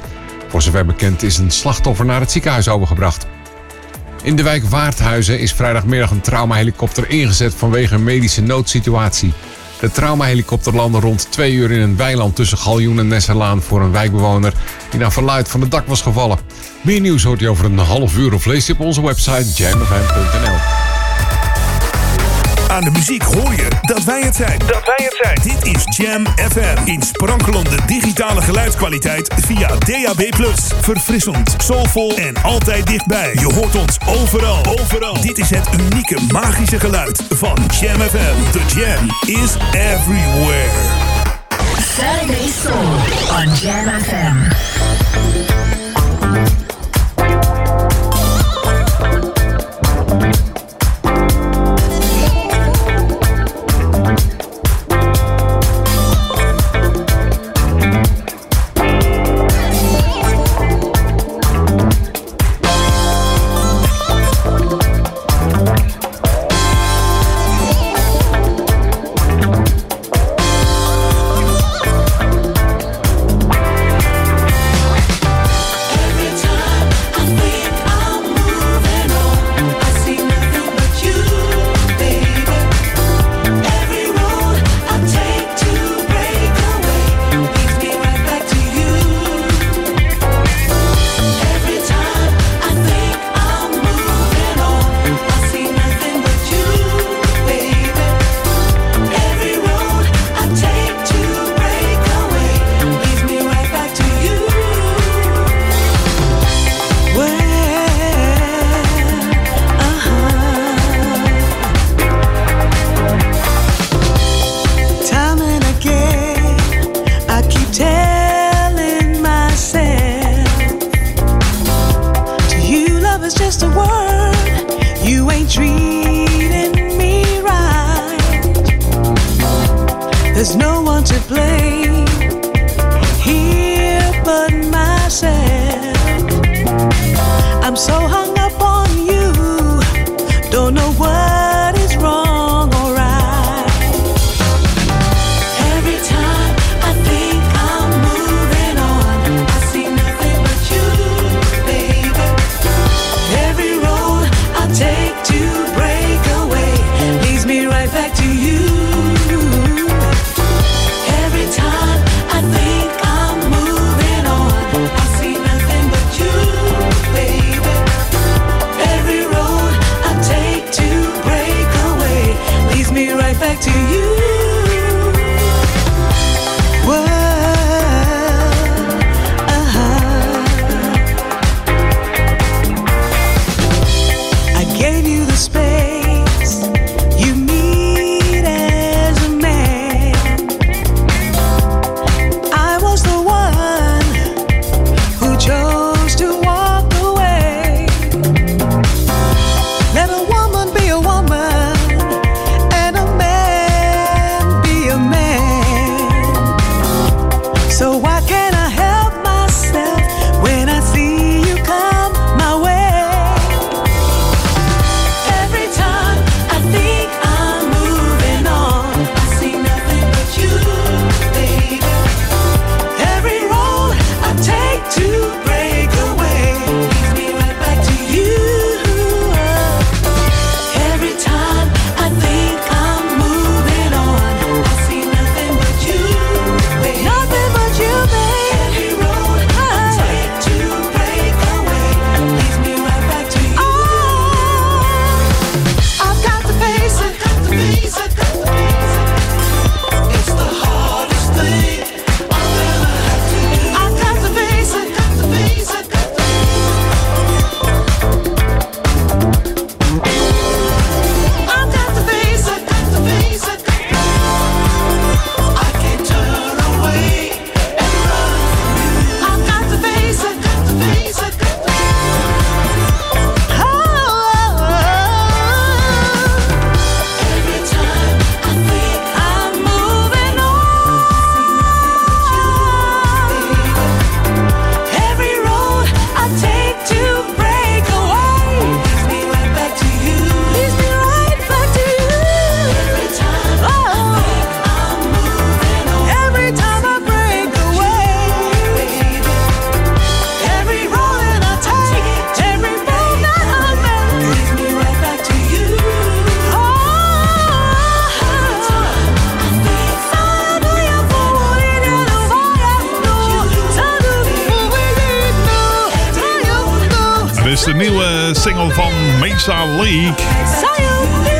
Voor 0.48 0.62
zover 0.62 0.86
bekend 0.86 1.22
is 1.22 1.38
een 1.38 1.50
slachtoffer 1.50 2.06
naar 2.06 2.20
het 2.20 2.30
ziekenhuis 2.30 2.68
overgebracht. 2.68 3.26
In 4.22 4.36
de 4.36 4.42
wijk 4.42 4.64
Waardhuizen 4.64 5.40
is 5.40 5.52
vrijdagmiddag 5.52 6.10
een 6.10 6.20
traumahelikopter 6.20 7.10
ingezet 7.10 7.54
vanwege 7.54 7.94
een 7.94 8.04
medische 8.04 8.42
noodsituatie. 8.42 9.32
De 9.80 9.90
traumahelikopter 9.90 10.74
landde 10.74 11.00
rond 11.00 11.26
twee 11.30 11.52
uur 11.52 11.70
in 11.70 11.80
een 11.80 11.96
weiland 11.96 12.36
tussen 12.36 12.59
Galjoen 12.59 12.98
en 12.98 13.09
Nesserlaan 13.09 13.62
voor 13.62 13.80
een 13.80 13.92
wijkbewoner 13.92 14.52
die 14.90 15.00
naar 15.00 15.12
verluid 15.12 15.48
van 15.48 15.60
het 15.60 15.70
dak 15.70 15.86
was 15.86 16.02
gevallen. 16.02 16.38
Meer 16.80 17.00
nieuws 17.00 17.22
hoort 17.22 17.40
je 17.40 17.48
over 17.48 17.64
een 17.64 17.78
half 17.78 18.16
uur 18.16 18.34
of 18.34 18.44
lees 18.44 18.66
je 18.66 18.72
op 18.72 18.80
onze 18.80 19.02
website 19.02 19.62
jamfm.nl. 19.62 20.56
Aan 22.68 22.84
de 22.84 22.90
muziek 22.90 23.22
hoor 23.22 23.54
je 23.54 23.68
dat 23.82 24.04
wij 24.04 24.20
het 24.22 24.36
zijn. 24.36 24.58
Dat 24.58 24.84
wij 24.84 25.06
het 25.08 25.18
zijn. 25.22 25.38
Dit 25.42 25.76
is 25.76 25.96
Jam 25.96 26.26
FM. 26.26 26.76
In 26.84 27.02
sprankelende 27.02 27.76
digitale 27.86 28.42
geluidskwaliteit 28.42 29.34
via 29.46 29.68
DAB+. 29.68 30.28
Verfrissend, 30.80 31.54
soulvol 31.58 32.16
en 32.16 32.42
altijd 32.42 32.86
dichtbij. 32.86 33.32
Je 33.34 33.52
hoort 33.54 33.76
ons 33.76 33.98
overal. 34.06 34.64
Overal. 34.80 35.20
Dit 35.20 35.38
is 35.38 35.50
het 35.50 35.68
unieke 35.80 36.18
magische 36.32 36.80
geluid 36.80 37.22
van 37.30 37.56
Jam 37.80 38.00
FM. 38.00 38.50
The 38.50 38.60
Jam 38.74 39.10
is 39.26 39.56
everywhere. 39.72 40.70
Saturday 41.96 42.48
Soul 42.62 42.92
on 43.36 43.54
Jam 43.54 44.00
FM. 44.00 45.67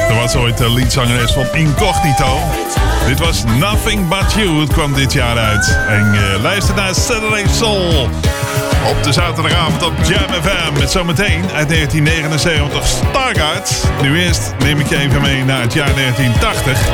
Dat 0.09 0.17
was 0.17 0.37
ooit 0.37 0.59
de 0.59 0.71
liedzangeres 0.73 1.33
van 1.33 1.47
Incognito. 1.53 2.39
Dit 3.07 3.19
was 3.19 3.45
Nothing 3.45 4.09
But 4.09 4.33
You. 4.33 4.61
Het 4.61 4.73
kwam 4.73 4.95
dit 4.95 5.13
jaar 5.13 5.39
uit. 5.39 5.79
En 5.89 6.15
eh, 6.15 6.43
luister 6.43 6.75
naar 6.75 6.95
Saturday 6.95 7.45
Soul. 7.51 8.09
Op 8.91 9.03
de 9.03 9.13
zaterdagavond 9.13 9.83
op 9.83 9.93
Jam 10.03 10.43
FM. 10.43 10.79
Met 10.79 10.91
zometeen 10.91 11.43
uit 11.55 11.69
1979 11.69 12.87
Stargard. 12.87 13.71
Nu 14.03 14.25
eerst 14.25 14.55
neem 14.59 14.81
ik 14.81 14.89
je 14.89 14.97
even 14.97 15.21
mee 15.21 15.45
naar 15.45 15.61
het 15.61 15.73
jaar 15.73 15.95
1980. 15.95 16.89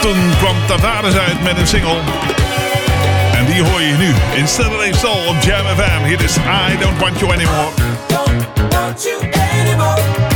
Toen 0.00 0.18
kwam 0.38 0.56
Tavares 0.66 1.14
uit 1.14 1.42
met 1.42 1.58
een 1.58 1.66
single. 1.66 1.98
En 3.36 3.46
die 3.46 3.62
hoor 3.62 3.80
je 3.80 3.94
nu 3.98 4.14
in 4.34 4.48
Saturday 4.48 4.92
Soul 4.92 5.26
op 5.28 5.36
Jam 5.42 5.66
FM. 5.76 6.04
Hier 6.04 6.22
is 6.22 6.36
I 6.36 6.78
Don't 6.80 6.98
Want 6.98 7.18
You 7.18 7.32
Anymore. 7.32 7.68
Don't 8.06 8.72
want 8.72 9.02
you 9.02 9.16
anymore. 9.16 9.39
Oh. 9.82 10.29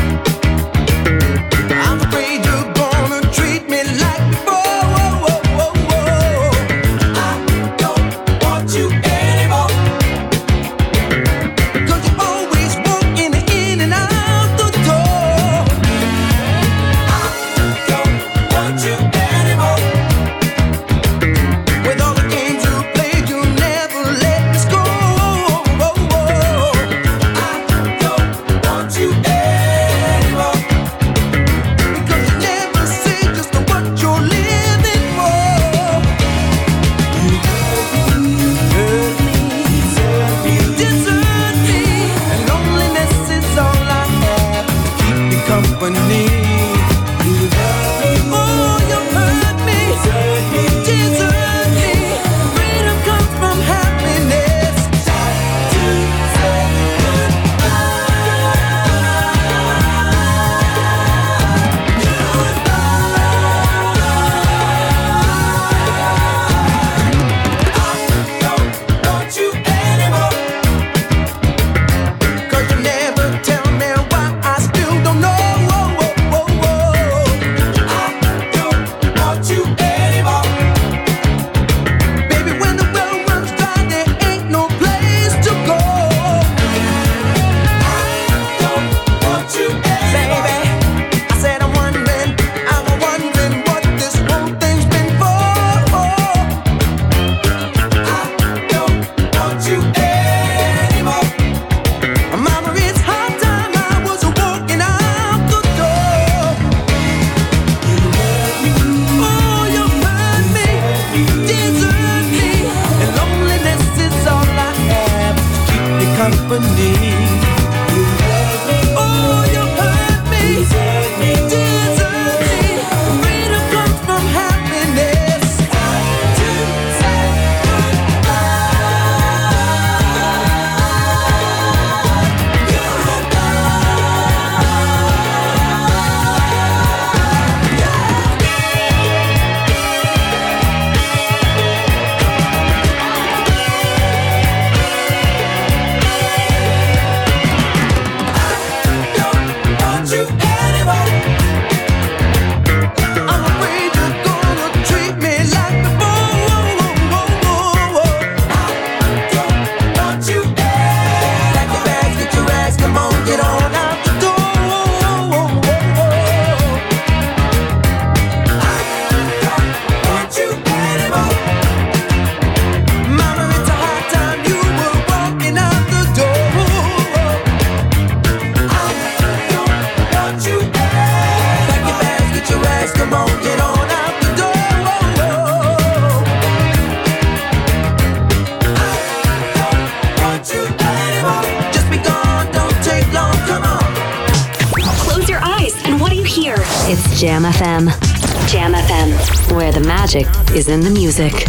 in 200.69 200.81
the 200.81 200.91
music. 200.91 201.44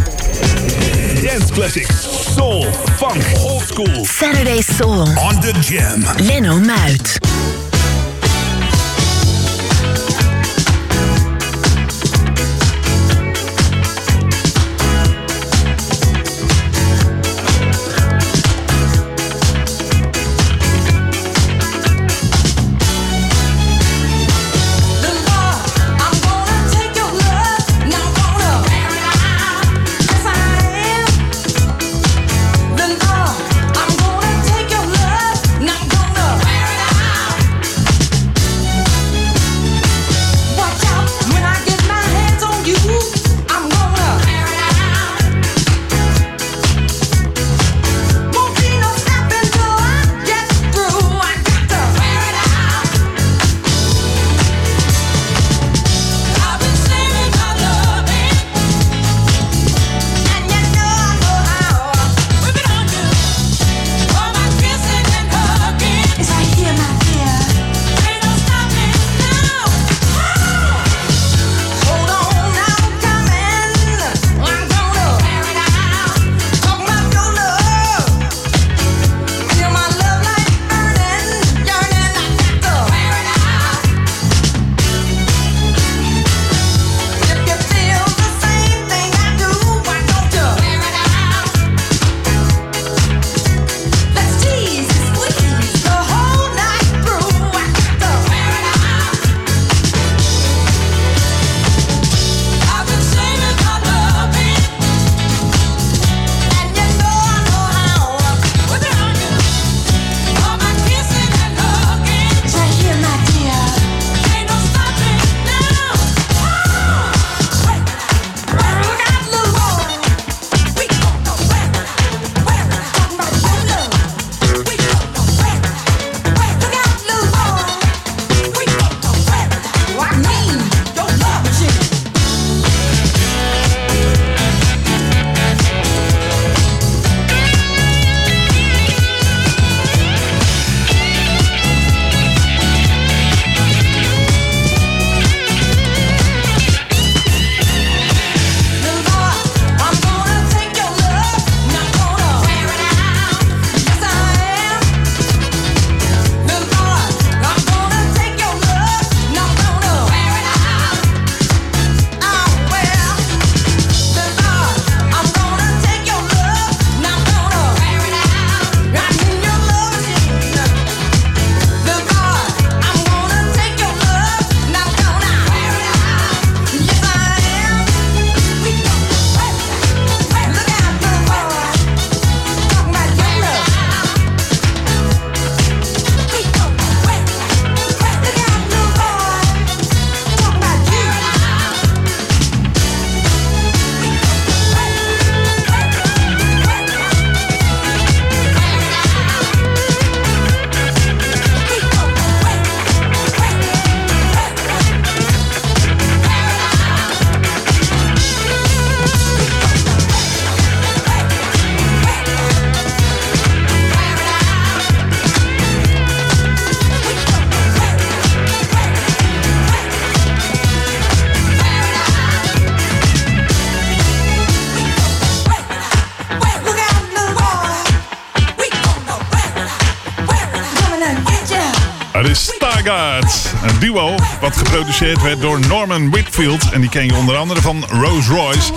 Duo 233.85 234.15
wat 234.41 234.57
geproduceerd 234.57 235.21
werd 235.21 235.41
door 235.41 235.59
Norman 235.59 236.09
Whitfield. 236.09 236.69
En 236.71 236.81
die 236.81 236.89
ken 236.89 237.05
je 237.05 237.15
onder 237.15 237.35
andere 237.35 237.61
van 237.61 237.85
Rolls 237.89 238.27
Royce. 238.27 238.73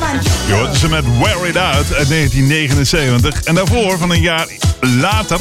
Je 0.47 0.71
ze 0.79 0.89
met 0.89 1.05
Wear 1.19 1.49
It 1.49 1.57
Out 1.57 1.95
uit 1.95 2.09
1979. 2.09 3.43
En 3.43 3.55
daarvoor 3.55 3.99
van 3.99 4.11
een 4.11 4.21
jaar 4.21 4.47
later 4.81 5.39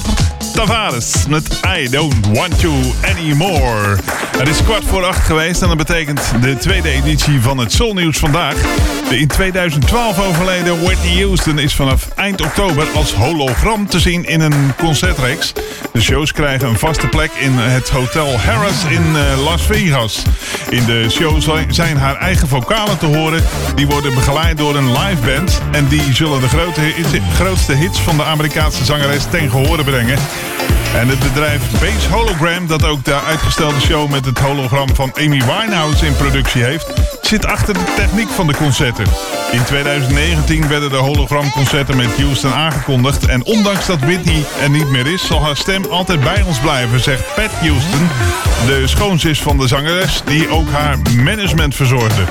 Tavares 0.53 1.13
met 1.27 1.59
I 1.77 1.89
Don't 1.89 2.27
Want 2.27 2.61
You 2.61 2.73
Anymore. 3.01 3.97
Het 4.37 4.47
is 4.47 4.63
kwart 4.63 4.83
voor 4.85 5.05
acht 5.05 5.25
geweest 5.25 5.61
en 5.61 5.67
dat 5.67 5.77
betekent 5.77 6.21
de 6.41 6.57
tweede 6.57 6.89
editie 6.89 7.41
van 7.41 7.57
het 7.57 7.71
Soul 7.71 7.93
Nieuws 7.93 8.17
vandaag. 8.17 8.55
De 9.09 9.19
in 9.19 9.27
2012 9.27 10.19
overleden 10.19 10.83
Whitney 10.83 11.23
Houston 11.23 11.59
is 11.59 11.75
vanaf 11.75 12.07
eind 12.15 12.41
oktober 12.41 12.87
als 12.95 13.13
hologram 13.13 13.87
te 13.87 13.99
zien 13.99 14.25
in 14.25 14.41
een 14.41 14.75
concertreeks. 14.77 15.53
De 15.97 16.03
shows 16.03 16.31
krijgen 16.31 16.67
een 16.67 16.79
vaste 16.79 17.07
plek 17.07 17.31
in 17.31 17.51
het 17.51 17.89
Hotel 17.89 18.39
Harris 18.39 18.83
in 18.83 19.15
eh, 19.15 19.43
Las 19.43 19.61
Vegas. 19.65 20.23
In 20.69 20.85
de 20.85 21.09
show 21.09 21.63
zijn 21.69 21.97
haar 21.97 22.15
eigen 22.15 22.47
vocalen 22.47 22.97
te 22.97 23.05
horen. 23.05 23.43
Die 23.75 23.87
worden 23.87 24.13
begeleid 24.13 24.57
door 24.57 24.75
een 24.75 24.91
live 24.91 25.21
band. 25.25 25.61
En 25.71 25.87
die 25.87 26.13
zullen 26.13 26.41
de 26.41 26.47
grootste 27.33 27.73
hits 27.73 27.99
van 27.99 28.17
de 28.17 28.23
Amerikaanse 28.23 28.85
zangeres 28.85 29.25
ten 29.29 29.49
gehore 29.49 29.83
brengen. 29.83 30.17
En 30.95 31.07
het 31.07 31.19
bedrijf 31.19 31.61
Base 31.71 32.09
Hologram, 32.09 32.67
dat 32.67 32.85
ook 32.85 33.03
de 33.03 33.21
uitgestelde 33.21 33.79
show 33.79 34.09
met 34.09 34.25
het 34.25 34.39
hologram 34.39 34.95
van 34.95 35.11
Amy 35.15 35.41
Winehouse 35.45 36.05
in 36.05 36.15
productie 36.15 36.63
heeft, 36.63 36.87
zit 37.21 37.45
achter 37.45 37.73
de 37.73 37.93
techniek 37.95 38.29
van 38.29 38.47
de 38.47 38.55
concerten. 38.55 39.05
In 39.51 39.63
2019 39.63 40.67
werden 40.67 40.89
de 40.89 40.95
hologramconcerten 40.95 41.97
met 41.97 42.17
Houston 42.17 42.53
aangekondigd. 42.53 43.25
En 43.25 43.45
ondanks 43.45 43.85
dat 43.85 43.99
Whitney 43.99 44.43
er 44.61 44.69
niet 44.69 44.89
meer 44.89 45.07
is, 45.07 45.25
zal 45.25 45.43
haar 45.43 45.57
stem 45.57 45.85
altijd 45.85 46.19
bij 46.19 46.41
ons 46.41 46.59
blijven, 46.59 46.99
zegt 46.99 47.35
Pat 47.35 47.51
Houston, 47.51 48.07
de 48.65 48.87
schoonzus 48.87 49.41
van 49.41 49.57
de 49.57 49.67
zangeres, 49.67 50.21
die 50.25 50.49
ook 50.49 50.69
haar 50.69 50.97
management 51.23 51.75
verzorgde. 51.75 52.23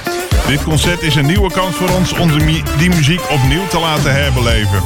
Dit 0.47 0.63
concert 0.63 1.03
is 1.03 1.15
een 1.15 1.27
nieuwe 1.27 1.53
kans 1.53 1.77
voor 1.77 1.91
ons 1.91 2.13
om 2.13 2.31
die 2.79 2.89
muziek 2.89 3.31
opnieuw 3.31 3.67
te 3.67 3.79
laten 3.79 4.13
herbeleven. 4.13 4.83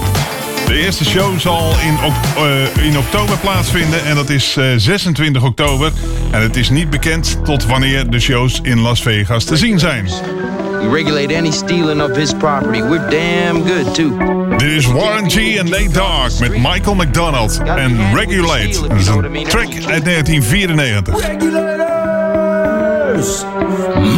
De 0.66 0.78
eerste 0.78 1.05
show 1.05 1.39
zal 1.39 1.70
in, 1.70 1.98
eh, 2.36 2.85
in 2.86 2.98
oktober 2.98 3.39
plaatsvinden 3.39 4.05
en 4.05 4.15
dat 4.15 4.31
is 4.31 4.57
eh, 4.57 4.65
26 4.77 5.43
oktober. 5.43 5.93
En 6.31 6.43
het 6.43 6.57
is 6.57 6.70
niet 6.70 6.90
bekend 6.90 7.44
tot 7.44 7.66
wanneer 7.66 8.11
de 8.11 8.20
shows 8.20 8.61
in 8.62 8.81
Las 8.81 9.02
Vegas 9.02 9.44
te 9.44 9.57
zien 9.57 9.78
zijn. 9.78 10.09
We 10.81 10.89
regulate 10.89 11.31
any 11.31 11.51
stealing 11.52 12.01
of 12.01 12.16
his 12.16 12.32
property. 12.35 12.82
We're 12.82 13.11
damn 13.11 13.62
good 13.65 13.94
too. 13.94 14.16
Dit 14.59 14.70
is 14.70 14.86
Warren 14.86 15.31
G 15.31 15.57
en 15.57 15.69
Nate 15.69 15.90
Dogg 15.93 16.40
met 16.40 16.52
Michael 16.52 16.94
McDonald 16.94 17.61
en 17.65 18.15
Regulate. 18.15 18.89
Dat 18.89 18.98
is 18.98 19.07
een 19.07 19.44
track 19.44 19.73
uit 19.86 20.05
1994. 20.05 21.39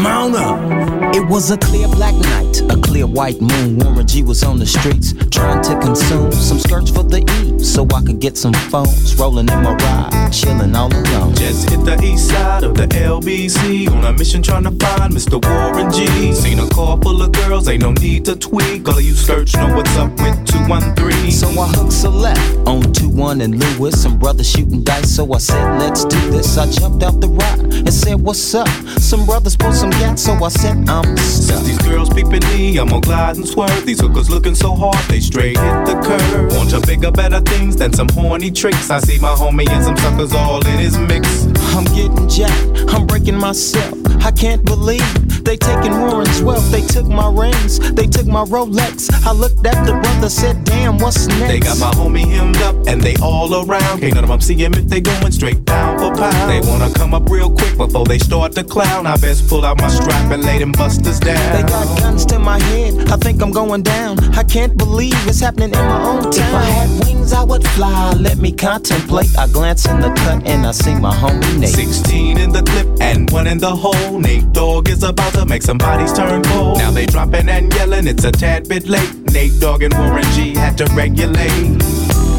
Mount 0.03 0.37
up. 0.37 0.82
It 1.15 1.27
was 1.29 1.51
a 1.51 1.59
clear 1.59 1.87
black 1.89 2.15
night, 2.15 2.61
a 2.71 2.81
clear 2.81 3.07
white 3.07 3.41
moon. 3.41 3.79
Warren 3.79 4.07
G 4.07 4.23
was 4.23 4.43
on 4.43 4.59
the 4.59 4.67
streets 4.67 5.15
trying 5.31 5.63
to 5.63 5.79
consume 5.79 6.33
some 6.33 6.59
skirts 6.59 6.91
for 6.91 7.05
the 7.05 7.21
E 7.21 7.63
so 7.63 7.87
I 7.95 8.03
could 8.03 8.19
get 8.19 8.37
some 8.37 8.53
phones. 8.53 9.15
Rolling 9.17 9.49
in 9.49 9.63
my 9.63 9.75
ride, 9.75 10.31
chilling 10.33 10.75
all 10.75 10.93
alone. 10.93 11.35
Just 11.35 11.71
hit 11.71 11.85
the 11.85 12.03
east 12.03 12.29
side 12.29 12.65
of 12.65 12.75
the 12.75 12.87
LBC 12.89 13.89
on 13.91 14.05
a 14.05 14.13
mission 14.13 14.43
trying 14.43 14.65
to 14.65 14.71
find 14.71 15.13
Mr. 15.15 15.39
Warren 15.45 15.93
G. 15.93 16.33
Seen 16.33 16.59
a 16.59 16.69
car 16.71 16.99
full 17.01 17.23
of 17.23 17.31
girls, 17.33 17.69
ain't 17.69 17.83
no 17.83 17.93
need 17.93 18.25
to 18.25 18.35
tweak. 18.35 18.89
All 18.89 18.99
of 18.99 19.05
you 19.05 19.15
search 19.15 19.55
know 19.55 19.75
what's 19.77 19.97
up 19.97 20.11
with 20.19 20.47
213. 20.47 21.31
So 21.31 21.49
I 21.49 21.69
hooked 21.69 22.03
a 22.05 22.09
left 22.09 22.57
on 22.67 22.93
2 22.93 23.09
1 23.09 23.41
and 23.41 23.59
Lewis. 23.79 24.03
Some 24.03 24.19
brothers 24.19 24.51
shooting 24.51 24.83
dice, 24.83 25.15
so 25.15 25.33
I 25.33 25.39
said, 25.39 25.79
let's 25.79 26.05
do 26.05 26.19
this. 26.31 26.59
I 26.59 26.69
jumped 26.71 27.03
out 27.05 27.21
the 27.21 27.29
ride 27.29 27.61
and 27.61 27.93
said, 27.93 28.21
what's 28.21 28.55
up? 28.55 28.69
Some 28.99 29.27
brothers 29.27 29.57
pulled 29.57 29.75
some 29.75 29.91
gas, 29.91 30.23
so 30.23 30.33
I 30.43 30.49
said, 30.49 30.72
I'm 30.89 31.17
stuck. 31.19 31.63
these 31.65 31.79
girls 31.79 32.09
peeping 32.09 32.45
me, 32.53 32.79
I'm 32.79 32.89
gonna 32.89 33.01
glide 33.01 33.37
and 33.37 33.47
swerve. 33.47 33.85
These 33.85 34.01
hookers 34.01 34.31
looking 34.31 34.55
so 34.55 34.75
hard, 34.75 35.03
they 35.09 35.21
straight 35.21 35.59
hit 35.59 35.87
the 35.87 36.01
curve. 36.05 36.53
Want 36.57 36.71
to 36.71 36.81
bigger, 36.87 37.11
better 37.11 37.41
things 37.41 37.77
than 37.77 37.93
some 37.93 38.09
horny 38.11 38.51
tricks. 38.51 38.91
I 38.91 39.01
see 39.01 39.19
my 39.19 39.35
homie 39.35 39.69
and 39.69 39.85
some 39.85 39.97
suckers 39.97 40.33
all 40.33 40.67
in 40.67 40.79
his 40.79 40.99
mix. 40.99 41.47
I'm 41.75 41.85
getting 41.85 42.29
jacked, 42.29 42.93
I'm 42.93 43.07
breaking 43.07 43.37
myself. 43.37 43.95
I 44.25 44.31
can't 44.31 44.65
believe 44.65 45.32
they 45.45 45.57
taking 45.57 45.93
Warren's 45.93 46.43
wealth. 46.43 46.71
They 46.71 46.83
took 46.83 47.07
my 47.07 47.31
rings, 47.31 47.79
they 47.93 48.07
took 48.07 48.27
my 48.27 48.45
Rolex. 48.45 49.13
I 49.25 49.33
looked 49.33 49.67
at 49.67 49.85
the 49.87 49.93
brother, 49.93 50.29
said, 50.29 50.65
damn, 50.65 50.99
what's 50.99 51.27
next? 51.27 51.49
They 51.49 51.61
got 51.61 51.79
my 51.79 51.91
homie 51.93 52.27
hemmed 52.27 52.59
up 52.59 52.75
and 52.87 53.01
they 53.01 53.17
all 53.23 53.53
around. 53.55 54.01
Can't 54.01 54.15
none 54.15 54.25
of 54.25 54.31
them 54.31 54.41
see 54.41 54.55
him 54.55 54.75
if 54.75 54.87
they 54.89 55.01
going 55.01 55.33
straight 55.33 55.65
down 55.65 55.99
for 55.99 56.15
pound. 56.15 56.51
They 56.51 56.61
wanna 56.69 56.93
come 56.95 57.15
up 57.15 57.29
real 57.29 57.51
quick 57.51 57.77
before 57.77 58.07
they 58.07 58.19
start 58.19 58.53
to 58.53 58.65
clown. 58.65 59.07
I 59.07 59.17
best 59.17 59.49
pull 59.49 59.65
out 59.65 59.81
my 59.81 59.89
strap 59.89 60.31
and 60.31 60.45
lay 60.45 60.59
them 60.59 60.73
busters 60.73 61.21
down. 61.21 61.57
They 61.57 61.63
got 61.63 61.99
guns 61.99 62.25
to 62.27 62.39
my 62.39 62.59
head, 62.61 63.11
I 63.11 63.17
think 63.17 63.43
I'm 63.43 63.53
going 63.53 63.83
down. 63.83 64.19
I 64.35 64.45
can't 64.45 64.77
believe 64.77 65.15
it's 65.27 65.41
happening 65.41 65.71
in 65.71 65.85
my 65.87 66.03
own 66.05 66.23
town. 66.23 66.33
If 66.33 66.55
I 66.55 66.65
had 66.65 67.05
wings, 67.05 67.33
I 67.33 67.45
would 67.45 67.67
fly. 67.69 68.13
Let 68.19 68.39
me 68.39 68.53
contemplate. 68.53 69.37
I 69.39 69.47
glance 69.49 69.87
in 69.87 70.01
the 70.01 70.11
cut 70.11 70.47
and 70.47 70.67
I 70.67 70.73
see 70.73 70.95
my 70.95 71.15
homie 71.15 71.59
Nate. 71.59 71.71
16 71.71 72.39
in 72.39 72.53
the 72.53 72.63
clip 72.63 72.89
and 73.01 73.31
one 73.31 73.47
in 73.47 73.59
the 73.59 73.75
hole. 73.75 74.19
Nate 74.19 74.53
Dogg 74.53 74.89
is 74.89 75.03
about 75.03 75.32
to 75.33 75.47
make 75.47 75.63
some 75.63 75.79
bodies 75.79 76.13
turn 76.13 76.43
cold. 76.43 76.79
Now 76.79 76.91
they 76.91 77.07
dropping 77.07 77.49
and 77.49 77.73
yelling, 77.75 78.07
it's 78.07 78.25
a 78.25 78.33
tad 78.33 78.69
bit 78.69 78.89
late. 78.89 79.15
Nate 79.33 79.59
Dogg 79.61 79.83
and 79.83 79.95
Warren 79.95 80.25
G 80.35 80.55
had 80.55 80.77
to 80.79 80.87
regulate. 80.95 82.32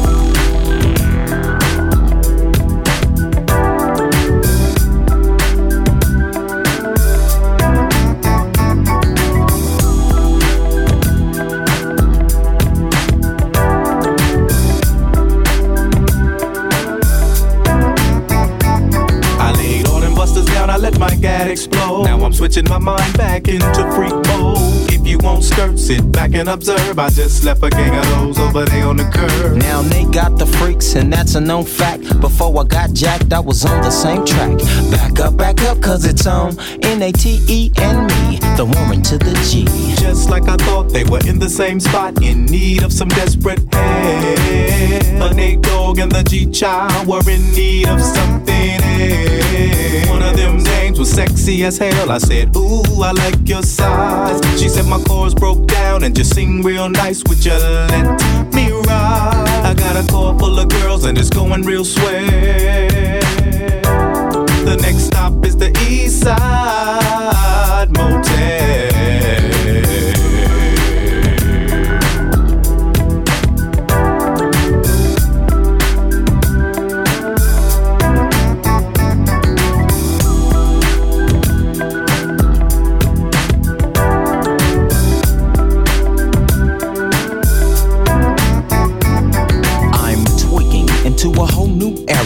Now 22.02 22.18
I'm 22.24 22.32
switching 22.32 22.64
my 22.68 22.78
mind 22.78 23.16
back 23.16 23.46
into 23.46 23.92
freak 23.94 24.12
mode. 24.26 24.90
If 24.90 25.06
you 25.06 25.18
won't 25.18 25.44
skirt, 25.44 25.78
sit 25.78 26.10
back 26.10 26.34
and 26.34 26.48
observe. 26.48 26.98
I 26.98 27.08
just 27.10 27.44
left 27.44 27.62
a 27.62 27.70
gang 27.70 27.96
of 27.96 28.04
those 28.10 28.38
over 28.38 28.64
there 28.64 28.86
on 28.86 28.96
the 28.96 29.04
curb. 29.04 29.56
Now 29.56 29.82
they 29.82 30.04
got 30.04 30.38
the 30.38 30.46
freaks, 30.46 30.96
and 30.96 31.12
that's 31.12 31.34
a 31.34 31.40
known 31.40 31.64
fact. 31.64 32.20
Before 32.20 32.58
I 32.60 32.64
got 32.64 32.92
jacked, 32.92 33.32
I 33.32 33.40
was 33.40 33.64
on 33.64 33.80
the 33.82 33.90
same 33.90 34.24
track. 34.24 34.58
Back 34.90 35.20
up, 35.20 35.36
back 35.36 35.62
up, 35.62 35.80
cause 35.80 36.04
it's 36.04 36.26
on 36.26 36.58
N 36.82 37.02
A 37.02 37.12
T 37.12 37.40
E 37.48 37.70
and 37.76 38.06
me, 38.08 38.38
the 38.56 38.64
Warren 38.64 39.02
to 39.02 39.18
the 39.18 39.34
G. 39.48 39.64
Just 39.96 40.30
like 40.30 40.48
I 40.48 40.56
thought, 40.56 40.88
they 40.90 41.04
were 41.04 41.20
in 41.26 41.38
the 41.38 41.50
same 41.50 41.78
spot, 41.80 42.22
in 42.22 42.46
need 42.46 42.82
of 42.82 42.92
some 42.92 43.08
desperate 43.08 43.60
help. 43.72 45.34
Nate 45.36 45.62
Dogg 45.62 45.98
and 45.98 46.10
the 46.12 46.22
G 46.22 46.50
Child 46.50 47.06
were 47.06 47.28
in 47.30 47.42
need 47.52 47.88
of 47.88 48.00
something 48.00 48.80
else. 48.82 50.08
One 50.08 50.22
of 50.22 50.36
them 50.36 50.60
was 51.04 51.12
sexy 51.12 51.64
as 51.64 51.76
hell. 51.76 52.10
I 52.10 52.18
said, 52.18 52.56
Ooh, 52.56 53.02
I 53.02 53.12
like 53.12 53.46
your 53.46 53.62
size. 53.62 54.40
She 54.60 54.68
said 54.68 54.86
my 54.86 55.02
chords 55.02 55.34
broke 55.34 55.66
down 55.66 56.02
and 56.02 56.16
just 56.16 56.34
sing 56.34 56.62
real 56.62 56.88
nice. 56.88 57.22
Would 57.28 57.44
you 57.44 57.52
let 57.52 58.54
me 58.54 58.70
ride? 58.70 59.62
I 59.64 59.74
got 59.74 60.02
a 60.02 60.06
car 60.10 60.38
full 60.38 60.58
of 60.58 60.68
girls 60.68 61.04
and 61.04 61.18
it's 61.18 61.30
going 61.30 61.62
real 61.62 61.84
swell. 61.84 62.24
The 64.64 64.78
next 64.80 65.04
stop 65.04 65.44
is 65.44 65.56
the 65.56 65.70
East 65.88 66.22
Side 66.22 67.90
Motel. 67.90 68.93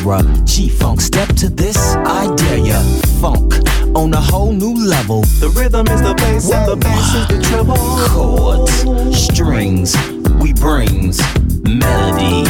New. 0.08 0.44
G 0.44 0.70
Funk, 0.70 1.00
step 1.00 1.28
to 1.36 1.48
this, 1.50 1.76
I 1.96 2.34
dare 2.34 2.58
ya. 2.58 2.80
Funk 3.20 3.54
on 3.94 4.12
a 4.14 4.20
whole 4.20 4.52
new 4.52 4.74
level. 4.74 5.20
The 5.40 5.50
rhythm 5.50 5.86
is 5.88 6.00
the 6.00 6.14
bass 6.14 6.50
and 6.50 6.66
the 6.66 6.76
bass 6.76 7.14
is 7.14 7.26
the 7.28 7.42
treble. 7.48 7.76
Chords, 8.08 8.72
strings, 9.16 9.94
we 10.40 10.52
brings 10.54 11.20
melody. 11.62 12.44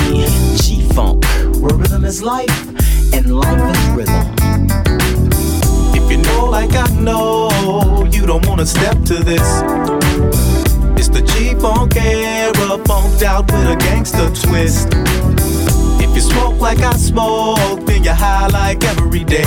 G 0.57 0.89
Funk, 0.95 1.25
where 1.61 1.75
rhythm 1.75 2.05
is 2.05 2.23
life 2.23 2.59
and 3.13 3.35
life 3.35 3.77
is 3.77 3.89
rhythm. 3.91 4.27
If 5.95 6.11
you 6.11 6.19
know 6.19 6.45
like 6.45 6.75
I 6.75 6.89
know, 7.01 8.07
you 8.13 8.25
don't 8.25 8.47
wanna 8.47 8.67
step 8.67 9.03
to 9.07 9.15
this. 9.15 9.49
It's 10.97 11.09
the 11.09 11.23
G 11.23 11.55
Funk 11.55 11.97
era, 11.97 12.79
funked 12.87 13.23
out 13.23 13.51
with 13.51 13.69
a 13.69 13.77
gangster 13.77 14.31
twist. 14.47 14.95
If 16.09 16.17
you 16.17 16.21
smoke 16.23 16.61
like 16.61 16.81
I 16.81 16.93
smoke, 16.93 17.87
then 17.87 18.03
you're 18.05 18.15
high 18.15 18.49
like 18.49 18.85
every 18.85 19.25
day. 19.25 19.45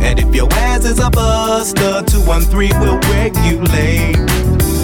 And 0.00 0.18
if 0.18 0.34
your 0.34 0.52
ass 0.52 0.84
is 0.84 0.98
a 0.98 1.10
buster, 1.10 2.02
213 2.06 2.80
will 2.80 3.00
wake 3.10 3.36
you 3.46 3.60
late. 3.72 4.83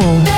soul. 0.00 0.37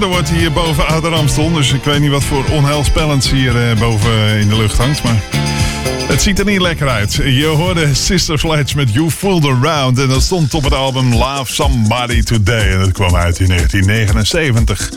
Er 0.00 0.06
wordt 0.06 0.30
hier 0.30 0.52
boven 0.52 0.86
Ouder 0.86 1.14
Amstel. 1.14 1.52
Dus 1.52 1.72
ik 1.72 1.84
weet 1.84 2.00
niet 2.00 2.10
wat 2.10 2.24
voor 2.24 2.44
onheilspellends 2.50 3.30
hier 3.30 3.70
eh, 3.70 3.78
boven 3.78 4.38
in 4.38 4.48
de 4.48 4.56
lucht 4.56 4.78
hangt. 4.78 5.02
Maar 5.02 5.22
het 6.08 6.22
ziet 6.22 6.38
er 6.38 6.44
niet 6.44 6.60
lekker 6.60 6.88
uit. 6.88 7.14
Je 7.14 7.44
hoorde 7.44 7.94
Sister 7.94 8.38
Sledge 8.38 8.76
met 8.76 8.92
You 8.92 9.10
Fooled 9.10 9.44
Around. 9.44 9.98
En 9.98 10.08
dat 10.08 10.22
stond 10.22 10.54
op 10.54 10.64
het 10.64 10.74
album 10.74 11.14
Love 11.14 11.52
Somebody 11.52 12.22
Today. 12.22 12.72
En 12.72 12.78
dat 12.78 12.92
kwam 12.92 13.16
uit 13.16 13.38
in 13.40 13.46
1979. 13.46 14.90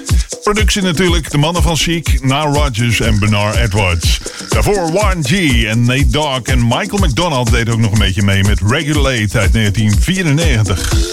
Productie 0.43 0.81
natuurlijk, 0.81 1.31
de 1.31 1.37
mannen 1.37 1.63
van 1.63 1.75
Chic, 1.75 2.23
Na 2.23 2.41
Rogers 2.41 2.99
en 2.99 3.19
Bernard 3.19 3.55
Edwards. 3.55 4.19
Daarvoor 4.49 4.91
Warren 4.91 5.23
G 5.23 5.63
en 5.63 5.83
Nate 5.83 6.09
Dogg 6.09 6.41
en 6.43 6.67
Michael 6.67 7.07
McDonald 7.07 7.51
deed 7.51 7.69
ook 7.69 7.79
nog 7.79 7.91
een 7.91 7.99
beetje 7.99 8.23
mee 8.23 8.43
met 8.43 8.59
Regulate 8.67 9.39
uit 9.39 9.53
1994. 9.53 11.10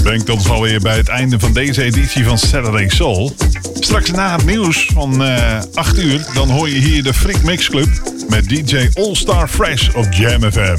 Dat 0.00 0.08
brengt 0.08 0.30
ons 0.30 0.48
alweer 0.48 0.80
bij 0.80 0.96
het 0.96 1.08
einde 1.08 1.38
van 1.38 1.52
deze 1.52 1.82
editie 1.82 2.24
van 2.24 2.38
Saturday 2.38 2.88
Soul. 2.88 3.32
Straks 3.80 4.10
na 4.10 4.36
het 4.36 4.46
nieuws 4.46 4.86
van 4.92 5.24
eh 5.24 5.58
8 5.74 5.98
uur, 5.98 6.26
dan 6.34 6.50
hoor 6.50 6.68
je 6.68 6.78
hier 6.78 7.02
de 7.02 7.14
Freak 7.14 7.42
Mix 7.42 7.68
Club 7.68 7.88
met 8.28 8.48
DJ 8.48 8.88
All 8.94 9.14
Star 9.14 9.48
Fresh 9.48 9.88
op 9.94 10.12
Jam 10.12 10.52
FM. 10.52 10.76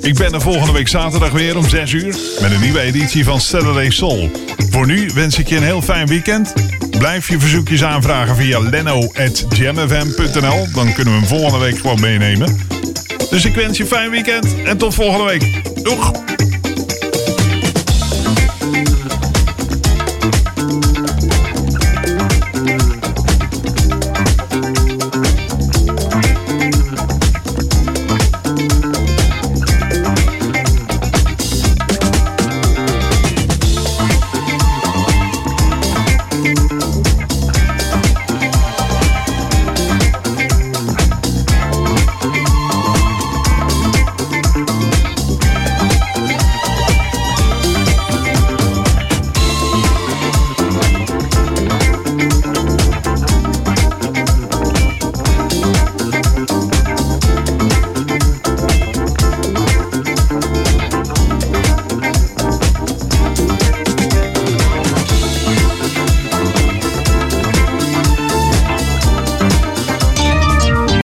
Ik 0.00 0.14
ben 0.14 0.32
er 0.32 0.40
volgende 0.40 0.72
week 0.72 0.88
zaterdag 0.88 1.30
weer 1.30 1.56
om 1.56 1.68
6 1.68 1.92
uur 1.92 2.16
met 2.40 2.50
een 2.50 2.60
nieuwe 2.60 2.80
editie 2.80 3.24
van 3.24 3.40
Saturday 3.40 3.90
Soul. 3.90 4.30
Voor 4.70 4.86
nu 4.86 5.10
wens 5.14 5.38
ik 5.38 5.48
je 5.48 5.56
een 5.56 5.62
heel 5.62 5.82
fijn 5.82 6.06
weekend. 6.06 6.52
Blijf 6.98 7.28
je 7.28 7.38
verzoekjes 7.38 7.84
aanvragen 7.84 8.36
via 8.36 8.58
leno.jamfm.nl. 8.58 10.66
Dan 10.74 10.92
kunnen 10.92 11.14
we 11.14 11.18
hem 11.18 11.28
volgende 11.28 11.58
week 11.58 11.78
gewoon 11.78 12.00
meenemen. 12.00 12.58
Dus 13.30 13.44
ik 13.44 13.54
wens 13.54 13.76
je 13.76 13.82
een 13.82 13.88
fijn 13.88 14.10
weekend 14.10 14.62
en 14.64 14.76
tot 14.76 14.94
volgende 14.94 15.24
week. 15.24 15.62
Doeg! 15.82 16.29